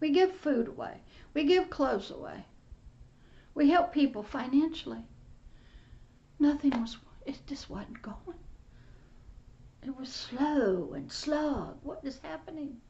[0.00, 1.00] We give food away,
[1.32, 2.44] we give clothes away,
[3.54, 5.04] we help people financially.
[6.38, 8.38] Nothing was, it just wasn't going.
[9.82, 11.78] It was slow and slug.
[11.82, 12.80] What is happening?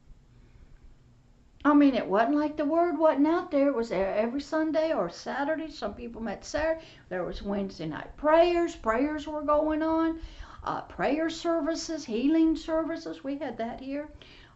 [1.63, 3.67] I mean, it wasn't like the word wasn't out there.
[3.67, 5.69] It was there every Sunday or Saturday.
[5.69, 6.85] Some people met Saturday.
[7.09, 8.75] There was Wednesday night prayers.
[8.75, 10.19] Prayers were going on.
[10.63, 13.23] Uh, prayer services, healing services.
[13.23, 14.09] We had that here.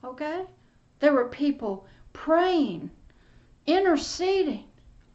[0.04, 0.46] Okay?
[1.00, 2.90] There were people praying,
[3.66, 4.69] interceding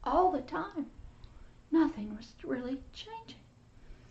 [0.07, 0.87] all the time.
[1.71, 3.41] Nothing was really changing.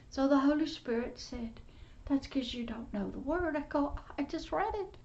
[0.09, 1.59] So the Holy Spirit said,
[2.05, 3.55] That's because you don't know the Word.
[3.55, 4.97] I go, I just read it.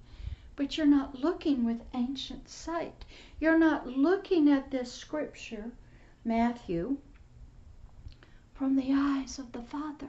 [0.57, 3.05] But you're not looking with ancient sight.
[3.39, 5.71] You're not looking at this scripture,
[6.25, 6.99] Matthew,
[8.55, 10.09] from the eyes of the Father.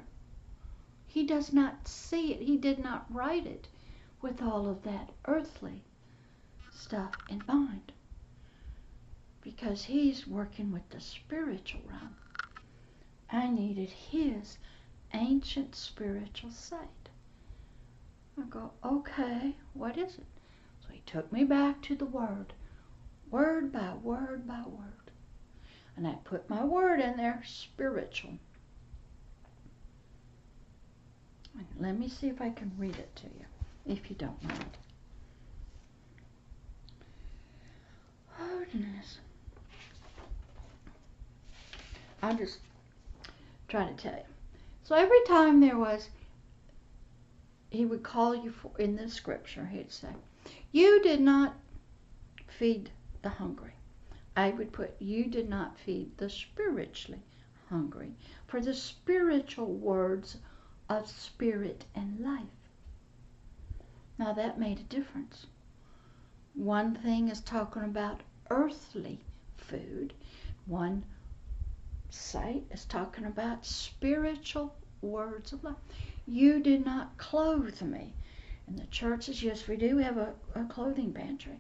[1.08, 2.42] He does not see it.
[2.42, 3.68] He did not write it
[4.22, 5.84] with all of that earthly
[6.72, 7.92] stuff in mind
[9.42, 12.16] because he's working with the spiritual realm.
[13.32, 14.58] I needed his
[15.14, 17.10] ancient spiritual sight.
[18.38, 20.26] I go, okay, what is it?
[20.82, 22.54] So he took me back to the Word,
[23.30, 25.12] word by word by word.
[25.96, 28.40] And I put my word in there, spiritual.
[31.78, 33.46] Let me see if I can read it to you,
[33.86, 34.78] if you don't mind.
[38.40, 39.20] Oh, goodness.
[42.22, 42.60] I'm just
[43.68, 44.26] trying to tell you.
[44.84, 46.10] So every time there was,
[47.70, 50.10] he would call you for, in the scripture, he'd say,
[50.72, 51.56] You did not
[52.48, 52.90] feed
[53.22, 53.74] the hungry.
[54.36, 57.22] I would put, You did not feed the spiritually
[57.70, 58.16] hungry.
[58.48, 60.38] For the spiritual words
[60.90, 62.44] of spirit and life.
[64.18, 65.46] Now that made a difference.
[66.56, 69.20] One thing is talking about earthly
[69.56, 70.14] food,
[70.66, 71.04] one
[72.10, 75.76] site is talking about spiritual words of life.
[76.28, 78.14] You did not clothe me.
[78.68, 81.60] And the churches, yes, we do have a, a clothing pantry.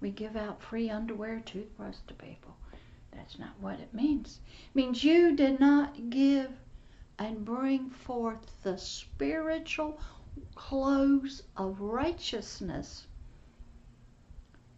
[0.00, 2.54] We give out free underwear, toothbrush to people.
[3.12, 4.40] That's not what it means.
[4.70, 6.50] It means you did not give
[7.18, 9.98] and bring forth the spiritual
[10.54, 13.06] clothes of righteousness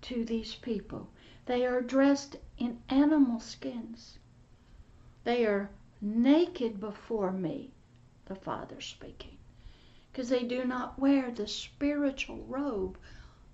[0.02, 1.08] to these people.
[1.46, 4.18] They are dressed in animal skins.
[5.26, 7.72] They are naked before me,
[8.26, 9.36] the Father speaking,
[10.12, 12.96] because they do not wear the spiritual robe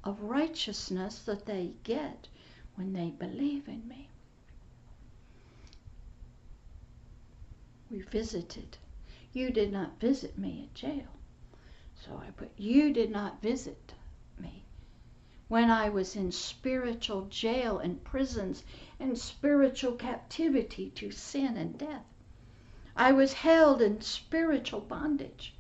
[0.04, 2.28] of righteousness that they get
[2.74, 4.11] when they believe in me.
[7.90, 8.76] We visited.
[9.32, 11.08] You did not visit me in jail.
[12.04, 13.94] So I put, You did not visit
[14.38, 14.66] me
[15.48, 18.62] when I was in spiritual jail and prisons
[19.02, 22.06] and spiritual captivity to sin and death.
[22.94, 25.54] I was held in spiritual bondage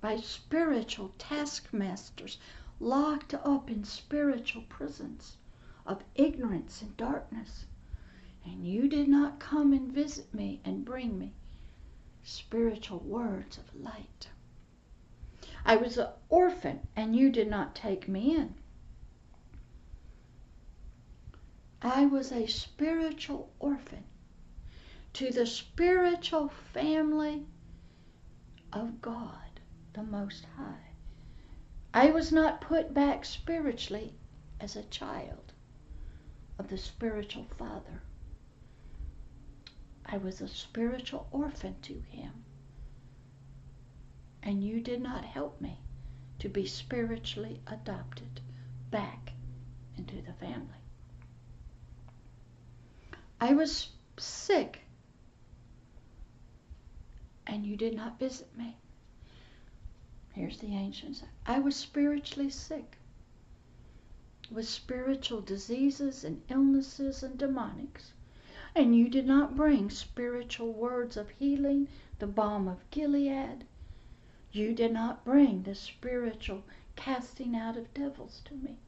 [0.00, 2.38] by spiritual taskmasters,
[2.80, 5.36] locked up in spiritual prisons
[5.84, 7.66] of ignorance and darkness.
[8.44, 11.34] And you did not come and visit me and bring me
[12.24, 14.30] spiritual words of light.
[15.64, 18.54] I was an orphan, and you did not take me in.
[21.84, 24.04] I was a spiritual orphan
[25.14, 27.44] to the spiritual family
[28.72, 29.60] of God,
[29.92, 30.92] the Most High.
[31.92, 34.14] I was not put back spiritually
[34.60, 35.52] as a child
[36.56, 38.02] of the spiritual Father.
[40.06, 42.44] I was a spiritual orphan to him.
[44.40, 45.80] And you did not help me
[46.38, 48.40] to be spiritually adopted
[48.92, 49.32] back
[49.96, 50.71] into the family.
[53.44, 53.88] I was
[54.18, 54.82] sick,
[57.44, 58.76] and you did not visit me.
[60.32, 61.24] Here's the ancients.
[61.44, 62.98] I was spiritually sick.
[64.48, 68.12] with spiritual diseases and illnesses and demonics.
[68.76, 71.88] And you did not bring spiritual words of healing,
[72.20, 73.64] the balm of Gilead.
[74.52, 76.62] You did not bring the spiritual
[76.94, 78.78] casting out of devils to me.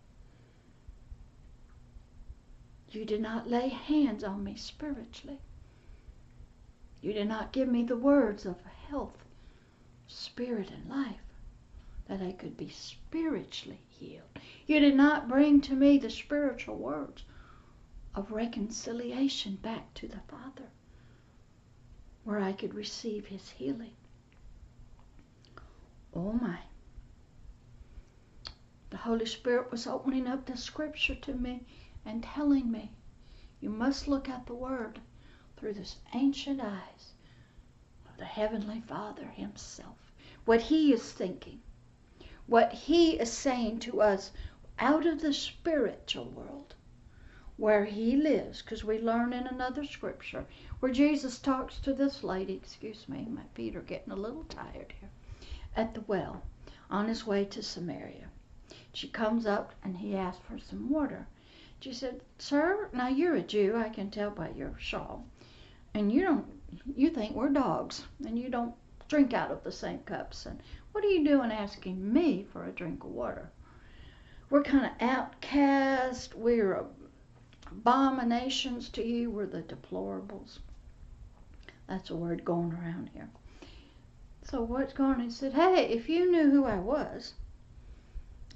[2.94, 5.40] You did not lay hands on me spiritually.
[7.02, 9.24] You did not give me the words of health,
[10.06, 11.20] spirit, and life
[12.06, 14.38] that I could be spiritually healed.
[14.68, 17.24] You did not bring to me the spiritual words
[18.14, 20.70] of reconciliation back to the Father
[22.22, 23.96] where I could receive his healing.
[26.14, 26.60] Oh my.
[28.90, 31.66] The Holy Spirit was opening up the scripture to me
[32.04, 32.90] and telling me,
[33.60, 35.00] you must look at the Word
[35.56, 37.14] through this ancient eyes
[38.06, 40.12] of the Heavenly Father Himself.
[40.44, 41.62] What He is thinking,
[42.46, 44.32] what He is saying to us
[44.78, 46.74] out of the spiritual world
[47.56, 48.60] where He lives.
[48.60, 50.44] Because we learn in another scripture
[50.80, 54.92] where Jesus talks to this lady, excuse me, my feet are getting a little tired
[55.00, 55.10] here,
[55.76, 56.42] at the well
[56.90, 58.28] on his way to Samaria.
[58.92, 61.26] She comes up and he asks for some water.
[61.84, 65.26] She said, Sir, now you're a Jew, I can tell by your shawl.
[65.92, 66.46] And you don't
[66.96, 68.74] you think we're dogs and you don't
[69.06, 70.46] drink out of the same cups.
[70.46, 70.62] And
[70.92, 73.52] what are you doing asking me for a drink of water?
[74.48, 76.34] We're kind of outcast.
[76.34, 76.86] We're
[77.70, 79.30] abominations to you.
[79.30, 80.60] We're the deplorables.
[81.86, 83.28] That's a word going around here.
[84.44, 85.20] So what's going on?
[85.20, 87.34] He said, Hey, if you knew who I was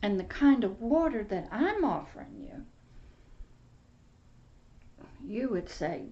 [0.00, 2.64] and the kind of water that I'm offering you,
[5.28, 6.06] you would say,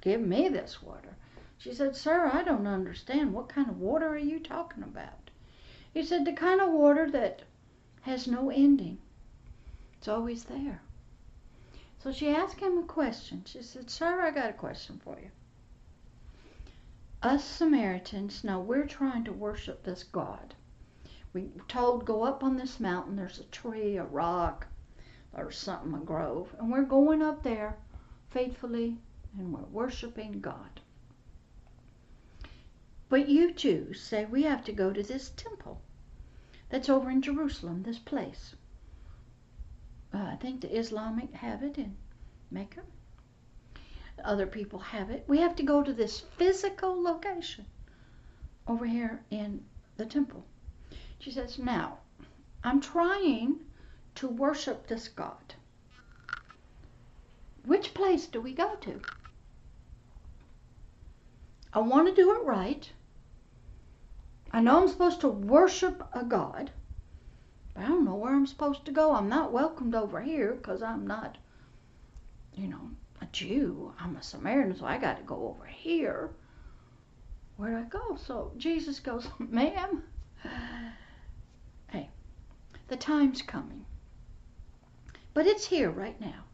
[0.00, 1.16] Give me this water.
[1.58, 3.32] She said, Sir, I don't understand.
[3.32, 5.30] What kind of water are you talking about?
[5.92, 7.42] He said, The kind of water that
[8.02, 8.98] has no ending.
[9.98, 10.80] It's always there.
[11.98, 13.42] So she asked him a question.
[13.44, 15.30] She said, Sir, I got a question for you.
[17.20, 20.54] Us Samaritans, now we're trying to worship this God.
[21.32, 24.68] We told go up on this mountain, there's a tree, a rock,
[25.34, 27.76] or something, a grove, and we're going up there
[28.36, 28.94] faithfully
[29.38, 30.82] and we're worshiping God.
[33.08, 35.80] But you Jews say we have to go to this temple
[36.68, 38.54] that's over in Jerusalem, this place.
[40.12, 41.96] Uh, I think the Islamic have it in
[42.50, 42.82] Mecca.
[44.22, 45.24] Other people have it.
[45.26, 47.64] We have to go to this physical location
[48.68, 49.64] over here in
[49.96, 50.44] the temple.
[51.20, 52.00] She says, Now,
[52.62, 53.60] I'm trying
[54.16, 55.54] to worship this God.
[57.66, 59.00] Which place do we go to?
[61.72, 62.88] I want to do it right.
[64.52, 66.70] I know I'm supposed to worship a God,
[67.74, 69.12] but I don't know where I'm supposed to go.
[69.12, 71.38] I'm not welcomed over here because I'm not,
[72.54, 72.90] you know,
[73.20, 73.92] a Jew.
[73.98, 76.30] I'm a Samaritan, so I got to go over here.
[77.56, 78.16] Where do I go?
[78.16, 80.04] So Jesus goes, Ma'am,
[81.88, 82.10] hey,
[82.86, 83.84] the time's coming.
[85.34, 86.45] But it's here right now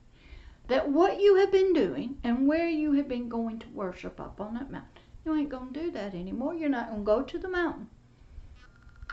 [0.69, 4.41] that what you have been doing and where you have been going to worship up
[4.41, 6.55] on that mountain, you ain't going to do that anymore.
[6.55, 7.89] You're not going to go to the mountain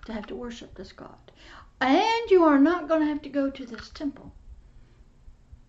[0.05, 1.31] to have to worship this God.
[1.81, 4.33] And you are not going to have to go to this temple.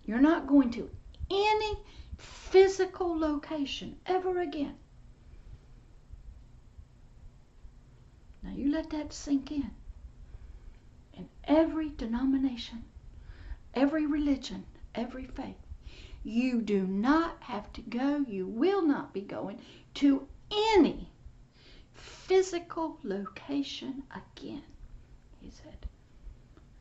[0.05, 0.91] You're not going to
[1.31, 1.77] any
[2.19, 4.75] physical location ever again.
[8.43, 9.71] Now you let that sink in.
[11.15, 12.85] In every denomination,
[13.75, 14.65] every religion,
[14.95, 15.57] every faith,
[16.23, 19.59] you do not have to go, you will not be going
[19.95, 21.09] to any
[21.95, 24.63] physical location again,
[25.41, 25.87] he said.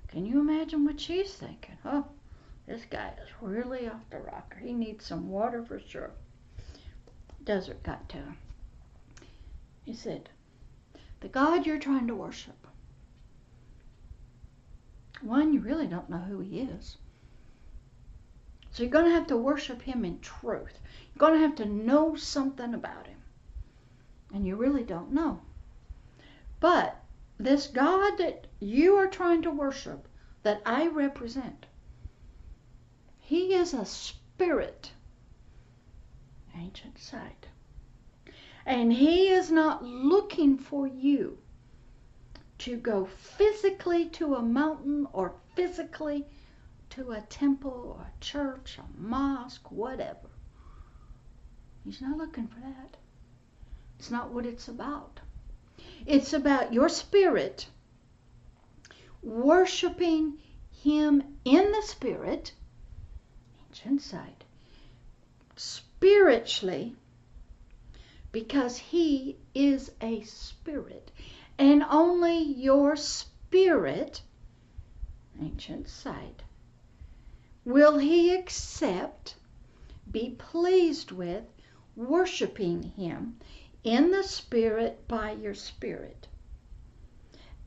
[0.08, 1.78] Can you imagine what she's thinking?
[1.86, 2.06] Oh,
[2.68, 4.58] this guy is really off the rocker.
[4.60, 6.12] He needs some water for sure.
[7.44, 8.38] Desert got to him.
[9.86, 10.30] He said,
[11.22, 12.68] The God you're trying to worship,
[15.22, 16.98] one, you really don't know who he is.
[18.80, 20.80] So you're going to have to worship him in truth.
[21.14, 23.18] You're going to have to know something about him.
[24.34, 25.42] And you really don't know.
[26.62, 26.96] But
[27.38, 30.08] this God that you are trying to worship,
[30.44, 31.66] that I represent,
[33.20, 34.94] he is a spirit.
[36.56, 37.48] Ancient sight.
[38.66, 41.38] And he is not looking for you
[42.60, 46.26] to go physically to a mountain or physically
[46.92, 50.30] to a temple or a church, a mosque, whatever.
[51.84, 52.98] He's not looking for that.
[53.98, 55.20] It's not what it's about.
[56.06, 57.68] It's about your spirit
[59.22, 60.38] worshiping
[60.72, 62.54] him in the spirit,
[63.68, 64.44] ancient sight,
[65.56, 66.96] spiritually,
[68.32, 71.12] because he is a spirit,
[71.58, 74.22] and only your spirit,
[75.42, 76.44] ancient sight,
[77.70, 79.36] will he accept,
[80.12, 81.44] be pleased with,
[81.96, 83.38] worshiping him
[83.84, 86.28] in the spirit by your spirit,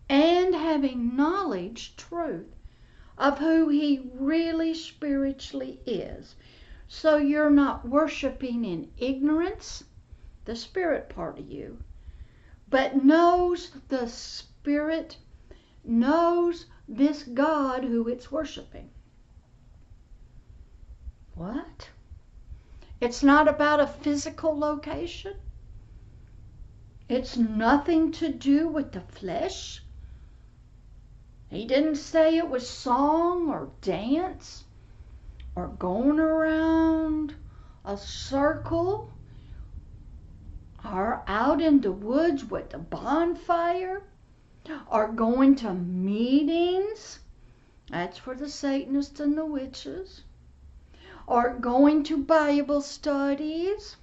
[0.08, 2.52] and having knowledge, truth,
[3.16, 6.34] of who he really spiritually is.
[6.88, 9.84] So you're not worshiping in ignorance,
[10.46, 11.78] the spirit part of you,
[12.68, 15.16] but knows the spirit,
[15.84, 18.90] knows this God who it's worshiping.
[21.42, 21.90] What?
[23.00, 25.34] It's not about a physical location.
[27.08, 29.82] It's nothing to do with the flesh.
[31.50, 34.66] He didn't say it was song or dance
[35.56, 37.34] or going around
[37.84, 39.10] a circle
[40.84, 44.04] or out in the woods with the bonfire
[44.88, 47.18] or going to meetings.
[47.88, 50.22] That's for the Satanists and the witches
[51.26, 53.96] or going to Bible studies,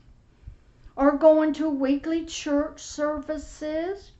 [0.95, 4.11] or going to weekly church services,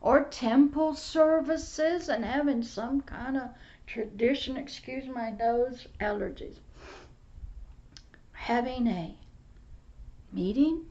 [0.00, 3.50] or temple services, and having some kind of
[3.86, 6.56] tradition, excuse my nose allergies,
[8.32, 9.16] having a
[10.32, 10.86] meeting,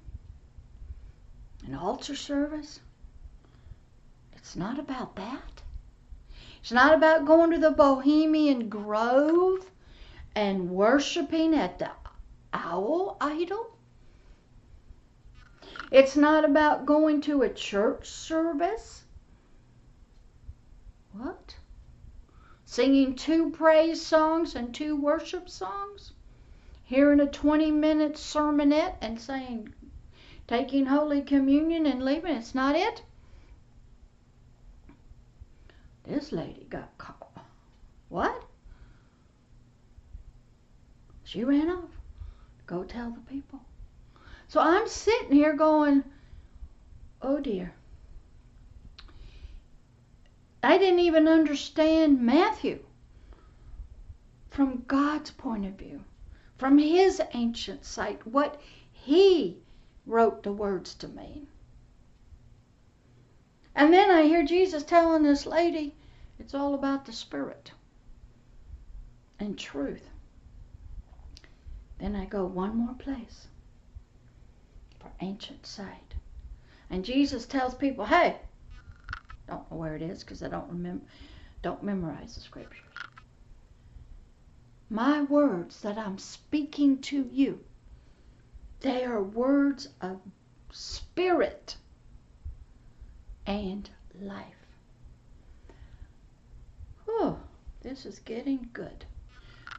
[1.66, 2.80] an altar service.
[4.34, 5.62] It's not about that.
[6.62, 9.70] It's not about going to the Bohemian Grove
[10.38, 11.90] and worshiping at the
[12.54, 13.76] owl idol.
[15.92, 19.04] It's not about going to a church service.
[21.14, 21.56] What?
[22.66, 26.12] Singing two praise songs and two worship songs?
[26.84, 29.74] Hearing a 20 minute sermonette and saying,
[30.48, 32.36] taking Holy Communion and leaving?
[32.36, 33.02] It's not it?
[36.04, 37.44] This lady got caught.
[38.10, 38.47] What?
[41.28, 41.90] She ran off.
[42.68, 43.60] Go tell the people.
[44.48, 46.06] So I'm sitting here going,
[47.22, 47.74] oh dear.
[50.64, 52.80] I didn't even understand Matthew
[54.52, 56.02] from God's point of view,
[56.58, 58.62] from his ancient sight, what
[58.94, 59.58] he
[60.06, 61.50] wrote the words to mean.
[63.76, 65.94] And then I hear Jesus telling this lady
[66.40, 67.74] it's all about the Spirit
[69.40, 70.10] and truth.
[72.00, 73.48] Then I go one more place
[75.00, 76.14] for ancient sight.
[76.90, 78.38] And Jesus tells people, hey,
[79.48, 81.06] don't know where it is because I don't remember,
[81.62, 82.84] don't memorize the scriptures.
[84.90, 87.60] My words that I'm speaking to you,
[88.80, 90.22] they are words of
[90.72, 91.76] spirit
[93.46, 93.90] and
[94.22, 94.46] life.
[97.08, 97.40] Oh,
[97.82, 99.06] this is getting good.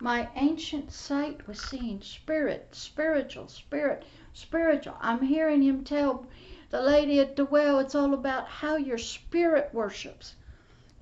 [0.00, 4.96] My ancient sight was seeing spirit, spiritual, spirit, spiritual.
[5.00, 6.26] I'm hearing him tell
[6.70, 10.36] the lady at the well it's all about how your spirit worships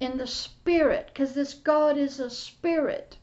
[0.01, 3.19] in the spirit, because this God is a spirit.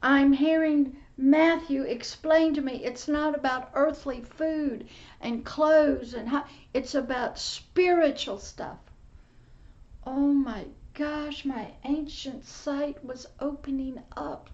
[0.00, 4.88] I'm hearing Matthew explain to me it's not about earthly food
[5.20, 8.78] and clothes and how, it's about spiritual stuff.
[10.06, 14.50] Oh my gosh, my ancient sight was opening up.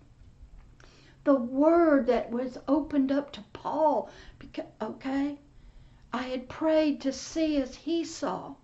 [1.25, 4.09] The word that was opened up to Paul,
[4.39, 5.39] because, okay?
[6.13, 8.55] I had prayed to see as he saw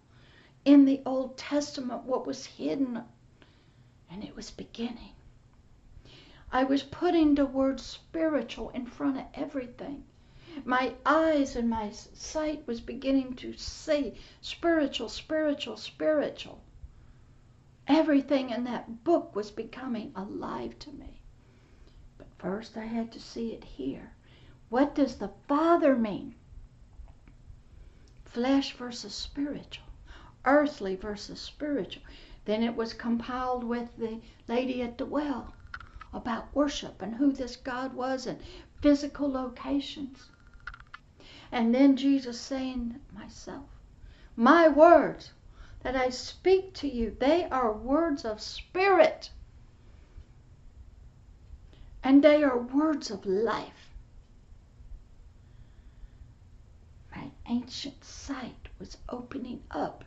[0.65, 3.03] in the Old Testament what was hidden,
[4.11, 5.13] and it was beginning.
[6.53, 10.05] I was putting the word spiritual in front of everything.
[10.65, 16.64] My eyes and my sight was beginning to see spiritual, spiritual, spiritual.
[17.87, 21.21] Everything in that book was becoming alive to me.
[22.17, 24.13] But first I had to see it here.
[24.71, 26.35] What does the Father mean?
[28.25, 29.87] Flesh versus spiritual,
[30.47, 32.03] earthly versus spiritual.
[32.47, 35.55] Then it was compiled with the lady at the well
[36.13, 38.39] about worship and who this God was and
[38.81, 40.31] physical locations.
[41.53, 43.69] And then Jesus saying, Myself,
[44.37, 45.33] my words
[45.85, 49.31] that I speak to you, they are words of spirit.
[52.03, 53.91] And they are words of life.
[57.15, 60.05] My ancient sight was opening up.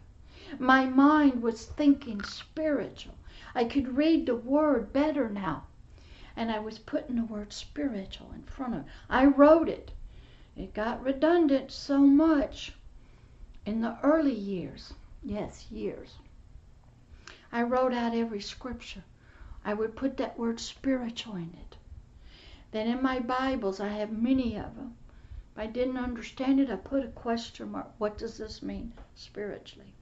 [0.57, 3.13] My mind was thinking spiritual.
[3.53, 5.65] I could read the word better now.
[6.35, 8.87] And I was putting the word spiritual in front of it.
[9.11, 9.91] I wrote it.
[10.55, 12.73] It got redundant so much
[13.63, 14.93] in the early years.
[15.23, 16.15] Yes, years.
[17.51, 19.03] I wrote out every scripture.
[19.63, 21.77] I would put that word spiritual in it.
[22.71, 24.97] Then in my Bibles, I have many of them.
[25.53, 27.91] If I didn't understand it, I put a question mark.
[27.97, 29.93] What does this mean spiritually?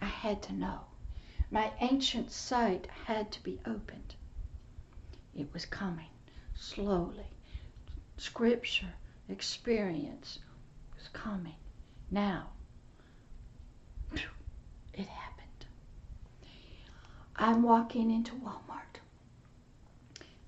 [0.00, 0.80] I had to know.
[1.50, 4.16] My ancient sight had to be opened.
[5.34, 6.10] It was coming
[6.54, 7.26] slowly.
[8.16, 8.94] Scripture,
[9.28, 10.38] experience
[10.96, 11.56] was coming.
[12.10, 12.50] Now,
[14.96, 15.66] it happened.
[17.36, 19.00] I'm walking into Walmart.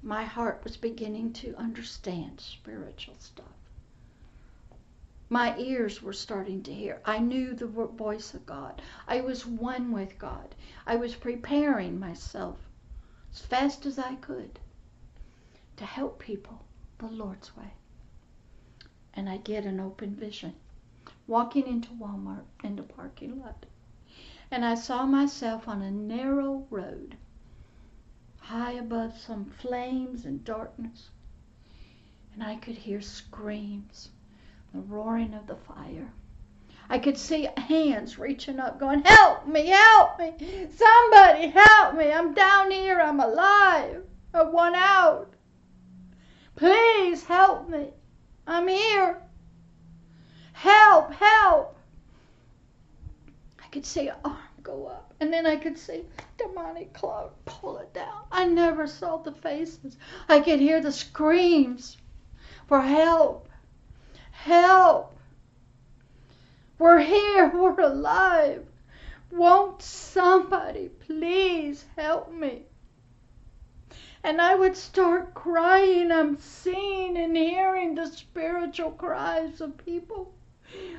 [0.03, 3.47] My heart was beginning to understand spiritual stuff.
[5.28, 7.01] My ears were starting to hear.
[7.05, 8.80] I knew the voice of God.
[9.09, 10.55] I was one with God.
[10.86, 12.59] I was preparing myself
[13.32, 14.61] as fast as I could
[15.76, 16.64] to help people
[16.99, 17.72] the Lord's way.
[19.14, 20.55] And I get an open vision
[21.26, 23.66] walking into Walmart in the parking lot.
[24.51, 27.16] And I saw myself on a narrow road,
[28.38, 31.11] high above some flames and darkness.
[32.32, 34.11] And I could hear screams
[34.72, 36.12] the roaring of the fire.
[36.88, 40.34] I could see hands reaching up, going, Help me, help me,
[40.76, 42.12] somebody help me.
[42.12, 44.05] I'm down here, I'm alive.
[44.32, 45.32] I want out.
[46.55, 47.90] Please help me.
[48.47, 49.18] I'm here.
[50.53, 51.75] Help, help.
[53.76, 56.06] I could see an arm go up, and then I could see
[56.38, 58.22] demonic cloak pull it down.
[58.32, 59.98] I never saw the faces.
[60.30, 61.98] I could hear the screams
[62.68, 63.50] for help.
[64.30, 65.14] Help!
[66.78, 67.50] We're here.
[67.54, 68.66] We're alive.
[69.30, 72.62] Won't somebody please help me?
[74.24, 76.10] And I would start crying.
[76.10, 80.32] I'm seeing and hearing the spiritual cries of people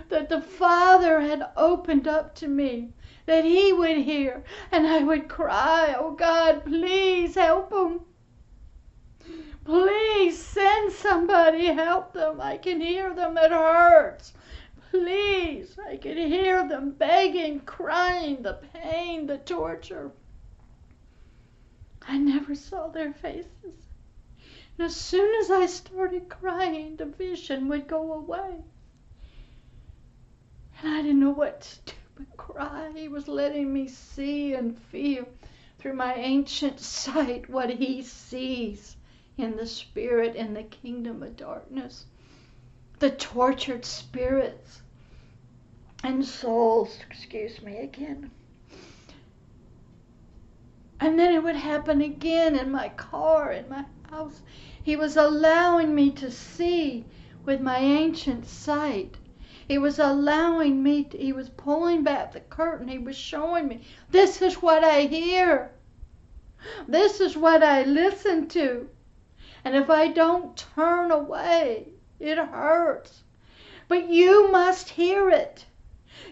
[0.09, 2.93] that the Father had opened up to me,
[3.25, 4.43] that He would hear.
[4.71, 8.01] And I would cry, Oh God, please help them.
[9.65, 12.39] Please send somebody, help them.
[12.39, 14.33] I can hear them, it hurts.
[14.91, 20.11] Please, I can hear them begging, crying, the pain, the torture.
[22.07, 23.89] I never saw their faces.
[24.77, 28.63] And as soon as I started crying, the vision would go away.
[30.81, 32.91] And I didn't know what to do but cry.
[32.95, 35.27] He was letting me see and feel
[35.79, 38.95] through my ancient sight what he sees
[39.37, 42.05] in the spirit in the kingdom of darkness.
[42.99, 44.81] The tortured spirits
[46.03, 48.31] and souls, excuse me again.
[50.99, 54.41] And then it would happen again in my car, in my house.
[54.83, 57.05] He was allowing me to see
[57.45, 59.16] with my ancient sight.
[59.67, 62.87] He was allowing me, to, he was pulling back the curtain.
[62.87, 65.71] He was showing me, this is what I hear.
[66.87, 68.89] This is what I listen to.
[69.65, 71.89] And if I don't turn away,
[72.19, 73.23] it hurts.
[73.89, 75.65] But you must hear it.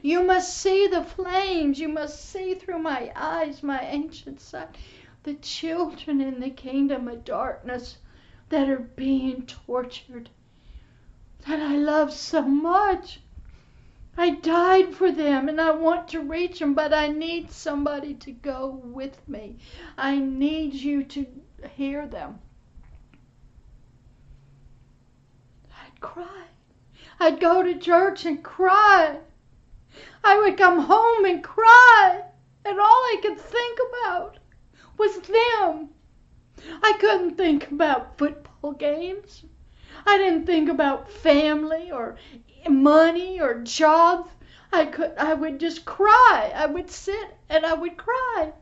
[0.02, 1.80] You must see the flames.
[1.80, 4.78] You must see through my eyes, my ancient sight,
[5.24, 7.98] the children in the kingdom of darkness
[8.50, 10.30] that are being tortured,
[11.48, 13.20] that I love so much.
[14.18, 18.32] I died for them and I want to reach them, but I need somebody to
[18.32, 19.58] go with me.
[19.98, 21.26] I need you to
[21.76, 22.40] hear them.
[25.70, 26.46] I'd cry.
[27.20, 29.20] I'd go to church and cry.
[30.24, 32.24] I would come home and cry.
[32.64, 34.40] And all I could think about
[34.98, 35.90] was them.
[36.82, 39.44] I couldn't think about football games.
[40.06, 42.16] I didn't think about family or
[42.70, 44.30] money or jobs.
[44.72, 46.52] I could I would just cry.
[46.56, 48.54] I would sit and I would cry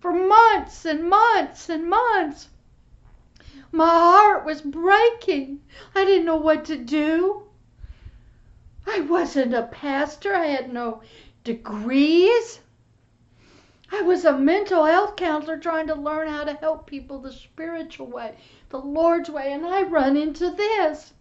[0.00, 2.48] for months and months and months.
[3.72, 5.60] My heart was breaking.
[5.94, 7.42] I didn't know what to do.
[8.86, 10.34] I wasn't a pastor.
[10.34, 11.02] I had no
[11.42, 12.60] degrees.
[13.90, 18.06] I was a mental health counselor trying to learn how to help people the spiritual
[18.06, 18.36] way,
[18.68, 21.12] the Lord's way, and I run into this.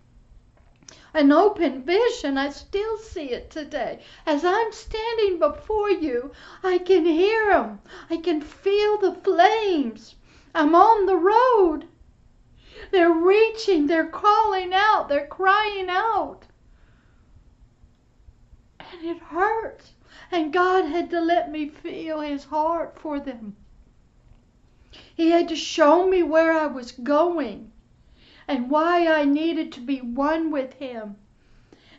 [1.15, 4.01] An open vision, I still see it today.
[4.25, 7.79] As I'm standing before you, I can hear them.
[8.09, 10.15] I can feel the flames.
[10.53, 11.87] I'm on the road.
[12.91, 16.43] They're reaching, they're calling out, they're crying out.
[18.81, 19.93] And it hurts.
[20.33, 23.55] And God had to let me feel his heart for them.
[25.15, 27.71] He had to show me where I was going
[28.47, 31.15] and why I needed to be one with Him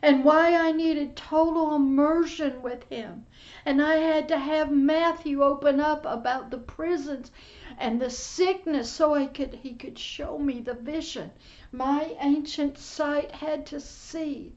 [0.01, 3.25] and why I needed total immersion with Him.
[3.65, 7.31] And I had to have Matthew open up about the prisons
[7.77, 11.31] and the sickness so I could he could show me the vision.
[11.71, 14.53] My ancient sight had to see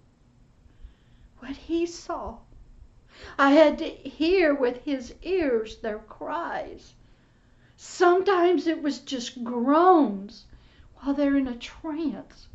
[1.39, 2.39] what he saw.
[3.39, 6.95] I had to hear with his ears their cries.
[7.77, 10.45] Sometimes it was just groans
[11.01, 12.49] while they're in a trance.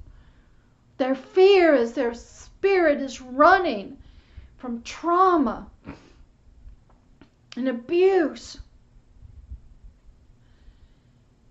[0.98, 3.98] Their fear as their spirit is running
[4.58, 5.68] from trauma
[7.56, 8.60] and abuse.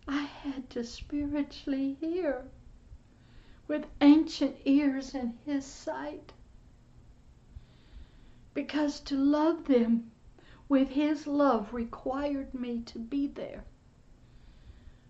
[0.07, 2.45] I had to spiritually hear
[3.67, 6.33] with ancient ears in his sight.
[8.53, 10.11] Because to love them
[10.69, 13.65] with his love required me to be there.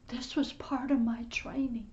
[0.09, 1.89] This was part of my training.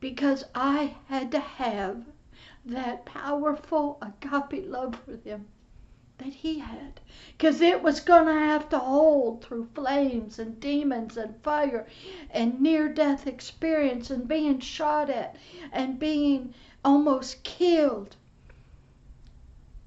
[0.00, 2.06] Because I had to have
[2.64, 5.48] that powerful agape love for them
[6.16, 7.00] that he had.
[7.36, 11.86] Because it was going to have to hold through flames and demons and fire
[12.30, 15.36] and near death experience and being shot at
[15.72, 18.16] and being almost killed.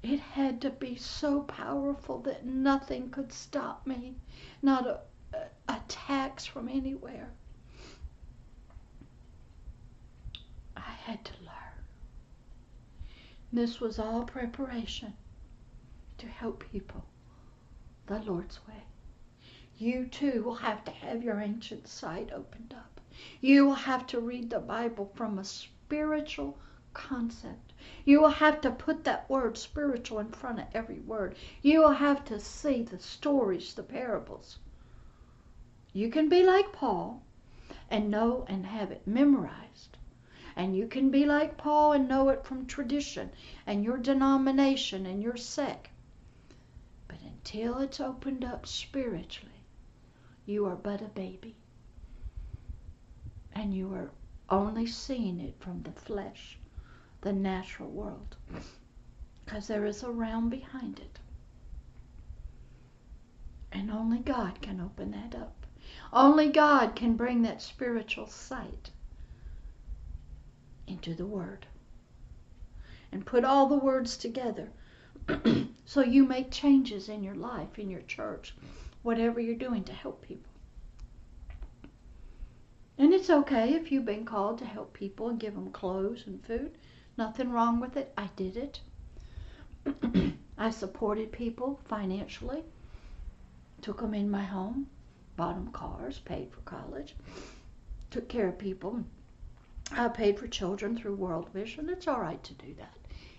[0.02, 4.14] It had to be so powerful that nothing could stop me,
[4.62, 5.00] not a, a,
[5.68, 7.30] attacks from anywhere.
[10.76, 11.84] I had to learn.
[13.52, 15.14] This was all preparation
[16.18, 17.04] to help people
[18.06, 18.84] the Lord's way.
[19.78, 23.00] You too will have to have your ancient sight opened up.
[23.40, 26.58] You will have to read the Bible from a spiritual
[26.94, 27.72] concept.
[28.04, 31.36] You will have to put that word spiritual in front of every word.
[31.62, 34.58] You will have to see the stories, the parables.
[35.96, 37.22] You can be like Paul
[37.88, 39.96] and know and have it memorized.
[40.54, 43.30] And you can be like Paul and know it from tradition
[43.66, 45.88] and your denomination and your sect
[47.08, 49.64] But until it's opened up spiritually,
[50.44, 51.56] you are but a baby.
[53.54, 54.10] And you are
[54.50, 56.58] only seeing it from the flesh,
[57.22, 58.36] the natural world.
[59.46, 61.18] Because there is a realm behind it.
[63.72, 65.65] And only God can open that up.
[66.12, 68.90] Only God can bring that spiritual sight
[70.86, 71.66] into the Word.
[73.12, 74.70] And put all the words together
[75.84, 78.54] so you make changes in your life, in your church,
[79.02, 80.50] whatever you're doing to help people.
[82.98, 86.44] And it's okay if you've been called to help people and give them clothes and
[86.44, 86.76] food.
[87.18, 88.12] Nothing wrong with it.
[88.16, 88.80] I did it.
[90.58, 92.64] I supported people financially,
[93.82, 94.88] took them in my home,
[95.36, 97.14] bought them cars, paid for college,
[98.10, 99.04] took care of people.
[99.92, 101.88] I paid for children through World Vision.
[101.88, 102.96] It's all right to do that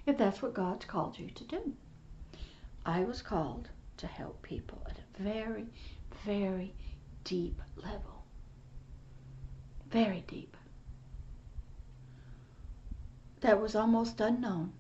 [0.08, 1.74] if that's what God's called you to do.
[2.86, 3.68] I was called
[3.98, 5.66] to help people at a very,
[6.26, 6.74] very
[7.26, 8.24] deep level.
[9.92, 10.56] Very deep.
[13.42, 14.72] That was almost unknown.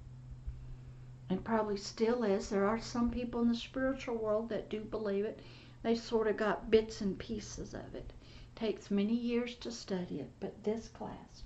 [1.29, 2.49] And probably still is.
[2.49, 5.41] There are some people in the spiritual world that do believe it.
[5.87, 8.11] They sort of got bits and pieces of it.
[8.55, 11.43] Takes many years to study it, but this class,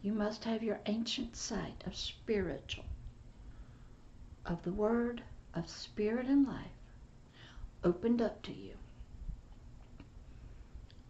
[0.00, 2.84] you must have your ancient sight of spiritual
[4.44, 6.78] of the Word of Spirit and life
[7.82, 8.74] opened up to you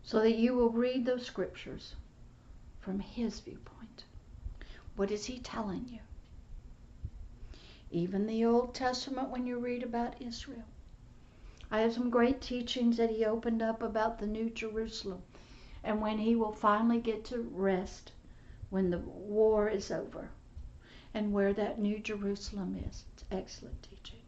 [0.03, 1.95] so that you will read those scriptures
[2.81, 4.05] from His viewpoint.
[4.95, 6.01] What is He telling you?
[7.91, 10.65] Even the Old Testament, when you read about Israel.
[11.69, 15.23] I have some great teachings that he opened up about the New Jerusalem
[15.83, 18.13] and when he will finally get to rest
[18.71, 20.31] when the war is over
[21.13, 23.05] and where that New Jerusalem is.
[23.13, 24.21] It's excellent teaching.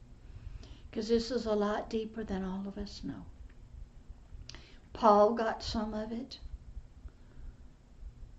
[0.90, 3.24] Because this is a lot deeper than all of us know.
[4.92, 6.40] Paul got some of it.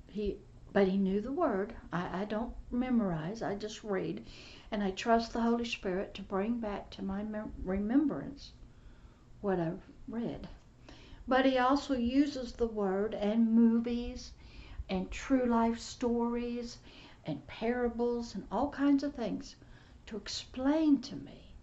[0.08, 0.40] He,
[0.74, 1.74] but he knew the word.
[1.94, 3.42] I, I don't memorize.
[3.42, 4.26] I just read,
[4.72, 8.52] and I trust the Holy Spirit to bring back to my mem- remembrance
[9.42, 10.48] what I've read.
[11.28, 14.32] But he also uses the word and movies
[14.90, 16.80] and true life stories
[17.26, 19.56] and parables and all kinds of things
[20.08, 21.54] to explain to me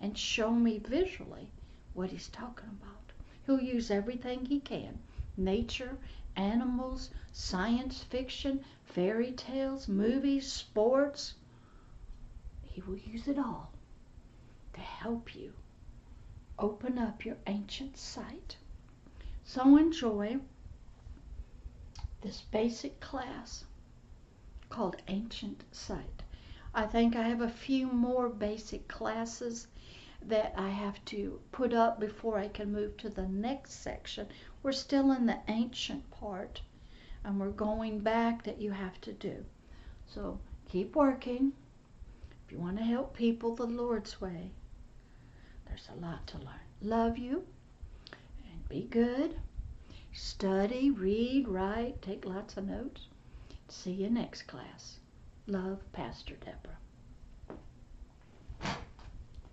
[0.00, 1.50] and show me visually
[1.94, 3.12] what he's talking about.
[3.44, 4.98] He'll use everything he can
[5.36, 5.98] nature,
[6.36, 11.34] animals, science fiction, fairy tales, movies, sports.
[12.62, 13.72] He will use it all
[14.74, 15.52] to help you
[16.58, 18.56] open up your ancient sight
[19.44, 20.38] so enjoy
[22.20, 23.64] this basic class
[24.68, 26.22] called Ancient Sight.
[26.74, 29.68] I think I have a few more basic classes
[30.20, 34.28] that I have to put up before I can move to the next section.
[34.62, 36.60] We're still in the ancient part
[37.24, 39.46] and we're going back that you have to do.
[40.06, 41.52] So keep working.
[42.44, 44.50] If you want to help people the Lord's way,
[45.78, 46.54] there's a lot to learn.
[46.82, 47.44] Love you
[48.50, 49.36] and be good.
[50.12, 53.02] Study, read, write, take lots of notes.
[53.68, 54.98] See you next class.
[55.46, 56.78] Love, Pastor Deborah.